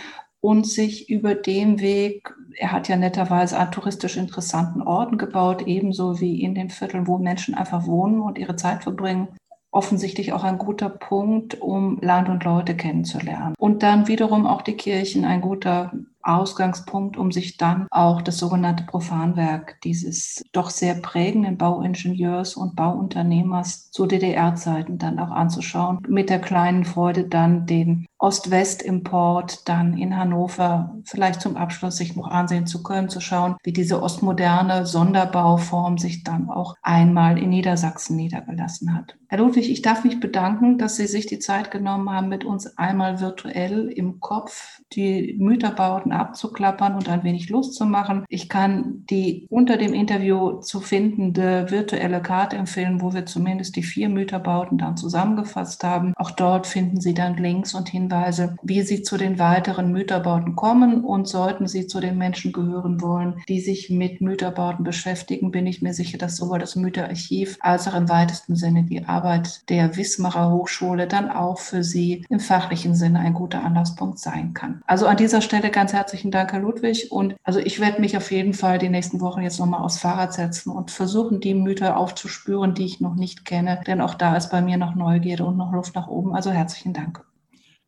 und 0.45 0.67
sich 0.67 1.09
über 1.09 1.33
dem 1.33 1.79
Weg, 1.79 2.31
er 2.55 2.71
hat 2.71 2.87
ja 2.87 2.97
netterweise 2.97 3.57
an 3.57 3.71
touristisch 3.71 4.15
interessanten 4.15 4.83
Orten 4.83 5.17
gebaut, 5.17 5.63
ebenso 5.65 6.19
wie 6.19 6.39
in 6.39 6.53
den 6.53 6.69
Vierteln, 6.69 7.07
wo 7.07 7.17
Menschen 7.17 7.55
einfach 7.55 7.87
wohnen 7.87 8.21
und 8.21 8.37
ihre 8.37 8.55
Zeit 8.55 8.83
verbringen, 8.83 9.29
offensichtlich 9.71 10.33
auch 10.33 10.43
ein 10.43 10.59
guter 10.59 10.89
Punkt, 10.89 11.59
um 11.59 11.97
Land 11.99 12.29
und 12.29 12.43
Leute 12.43 12.77
kennenzulernen. 12.77 13.55
Und 13.57 13.81
dann 13.81 14.07
wiederum 14.07 14.45
auch 14.45 14.61
die 14.61 14.77
Kirchen 14.77 15.25
ein 15.25 15.41
guter 15.41 15.91
Ausgangspunkt, 16.21 17.17
um 17.17 17.31
sich 17.31 17.57
dann 17.57 17.87
auch 17.91 18.21
das 18.21 18.37
sogenannte 18.37 18.83
Profanwerk 18.83 19.79
dieses 19.83 20.43
doch 20.51 20.69
sehr 20.69 20.95
prägenden 20.95 21.57
Bauingenieurs 21.57 22.55
und 22.55 22.75
Bauunternehmers 22.75 23.91
zu 23.91 24.05
DDR-Zeiten 24.05 24.97
dann 24.97 25.19
auch 25.19 25.31
anzuschauen. 25.31 25.99
Mit 26.07 26.29
der 26.29 26.39
kleinen 26.39 26.85
Freude 26.85 27.25
dann 27.25 27.65
den 27.65 28.05
Ost-West-Import 28.25 29.69
dann 29.69 29.95
in 29.95 30.17
Hannover 30.17 30.97
vielleicht 31.03 31.41
zum 31.41 31.57
Abschluss 31.57 31.97
sich 31.97 32.15
noch 32.15 32.27
ansehen 32.27 32.65
zu 32.65 32.81
können, 32.81 33.07
zu 33.07 33.21
schauen, 33.21 33.55
wie 33.63 33.71
diese 33.71 34.01
ostmoderne 34.01 34.87
Sonderbauform 34.87 35.99
sich 35.99 36.23
dann 36.23 36.49
auch 36.49 36.75
einmal 36.81 37.37
in 37.37 37.49
Niedersachsen 37.49 38.15
niedergelassen 38.15 38.95
hat. 38.95 39.15
Herr 39.27 39.39
Ludwig, 39.39 39.69
ich 39.69 39.83
darf 39.83 40.03
mich 40.03 40.19
bedanken, 40.19 40.79
dass 40.79 40.95
Sie 40.95 41.05
sich 41.05 41.27
die 41.27 41.39
Zeit 41.39 41.69
genommen 41.69 42.09
haben, 42.09 42.29
mit 42.29 42.45
uns 42.45 42.77
einmal 42.77 43.19
virtuell 43.19 43.89
im 43.89 44.19
Kopf 44.19 44.79
die 44.93 45.35
Müterbauten 45.37 46.11
abzuklappern 46.11 46.95
und 46.95 47.09
ein 47.09 47.23
wenig 47.23 47.49
Lust 47.49 47.75
zu 47.75 47.85
machen. 47.85 48.23
Ich 48.27 48.49
kann 48.49 49.03
die 49.09 49.45
unter 49.49 49.77
dem 49.77 49.93
Interview 49.93 50.61
zu 50.61 50.79
findende 50.79 51.69
virtuelle 51.69 52.21
Karte 52.21 52.55
empfehlen, 52.55 53.01
wo 53.01 53.13
wir 53.13 53.25
zumindest 53.25 53.75
die 53.75 53.83
vier 53.83 54.09
Müterbauten 54.09 54.77
dann 54.77 54.97
zusammengefasst 54.97 55.83
haben. 55.83 56.13
Auch 56.15 56.31
dort 56.31 56.65
finden 56.65 57.01
Sie 57.01 57.13
dann 57.13 57.37
Links 57.37 57.73
und 57.73 57.89
Hinweise 57.89 58.14
Hinweise, 58.15 58.57
wie 58.63 58.81
Sie 58.81 59.03
zu 59.03 59.17
den 59.17 59.39
weiteren 59.39 59.91
Mütterbauten 59.91 60.55
kommen. 60.55 61.03
Und 61.03 61.27
sollten 61.27 61.67
Sie 61.67 61.87
zu 61.87 61.99
den 61.99 62.17
Menschen 62.17 62.51
gehören 62.51 63.01
wollen, 63.01 63.41
die 63.47 63.59
sich 63.59 63.89
mit 63.89 64.21
Mütterbauten 64.21 64.83
beschäftigen, 64.83 65.51
bin 65.51 65.67
ich 65.67 65.81
mir 65.81 65.93
sicher, 65.93 66.17
dass 66.17 66.37
sowohl 66.37 66.59
das 66.59 66.75
Mütterarchiv 66.75 67.57
als 67.59 67.87
auch 67.87 67.95
im 67.95 68.09
weitesten 68.09 68.55
Sinne 68.55 68.83
die 68.83 69.05
Arbeit 69.05 69.69
der 69.69 69.97
Wismarer 69.97 70.51
Hochschule 70.51 71.07
dann 71.07 71.29
auch 71.29 71.59
für 71.59 71.83
Sie 71.83 72.25
im 72.29 72.39
fachlichen 72.39 72.95
Sinne 72.95 73.19
ein 73.19 73.33
guter 73.33 73.63
Anlaufspunkt 73.63 74.19
sein 74.19 74.53
kann. 74.53 74.81
Also 74.87 75.07
an 75.07 75.17
dieser 75.17 75.41
Stelle 75.41 75.69
ganz 75.69 75.93
herzlichen 75.93 76.31
Dank, 76.31 76.53
Herr 76.53 76.59
Ludwig. 76.59 77.11
Und 77.11 77.35
also 77.43 77.59
ich 77.59 77.79
werde 77.79 78.01
mich 78.01 78.17
auf 78.17 78.31
jeden 78.31 78.53
Fall 78.53 78.77
die 78.77 78.89
nächsten 78.89 79.21
Wochen 79.21 79.41
jetzt 79.41 79.59
nochmal 79.59 79.81
aufs 79.81 79.99
Fahrrad 79.99 80.33
setzen 80.33 80.71
und 80.71 80.91
versuchen, 80.91 81.39
die 81.39 81.53
Mütter 81.53 81.97
aufzuspüren, 81.97 82.73
die 82.73 82.85
ich 82.85 83.01
noch 83.01 83.15
nicht 83.15 83.45
kenne. 83.45 83.81
Denn 83.85 84.01
auch 84.01 84.13
da 84.13 84.35
ist 84.35 84.51
bei 84.51 84.61
mir 84.61 84.77
noch 84.77 84.95
Neugierde 84.95 85.45
und 85.45 85.57
noch 85.57 85.73
Luft 85.73 85.95
nach 85.95 86.07
oben. 86.07 86.33
Also 86.33 86.51
herzlichen 86.51 86.93
Dank. 86.93 87.23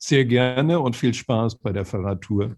Sehr 0.01 0.25
gerne 0.25 0.79
und 0.79 0.95
viel 0.95 1.13
Spaß 1.13 1.57
bei 1.57 1.71
der 1.73 1.83
Fahrradtour. 1.85 2.55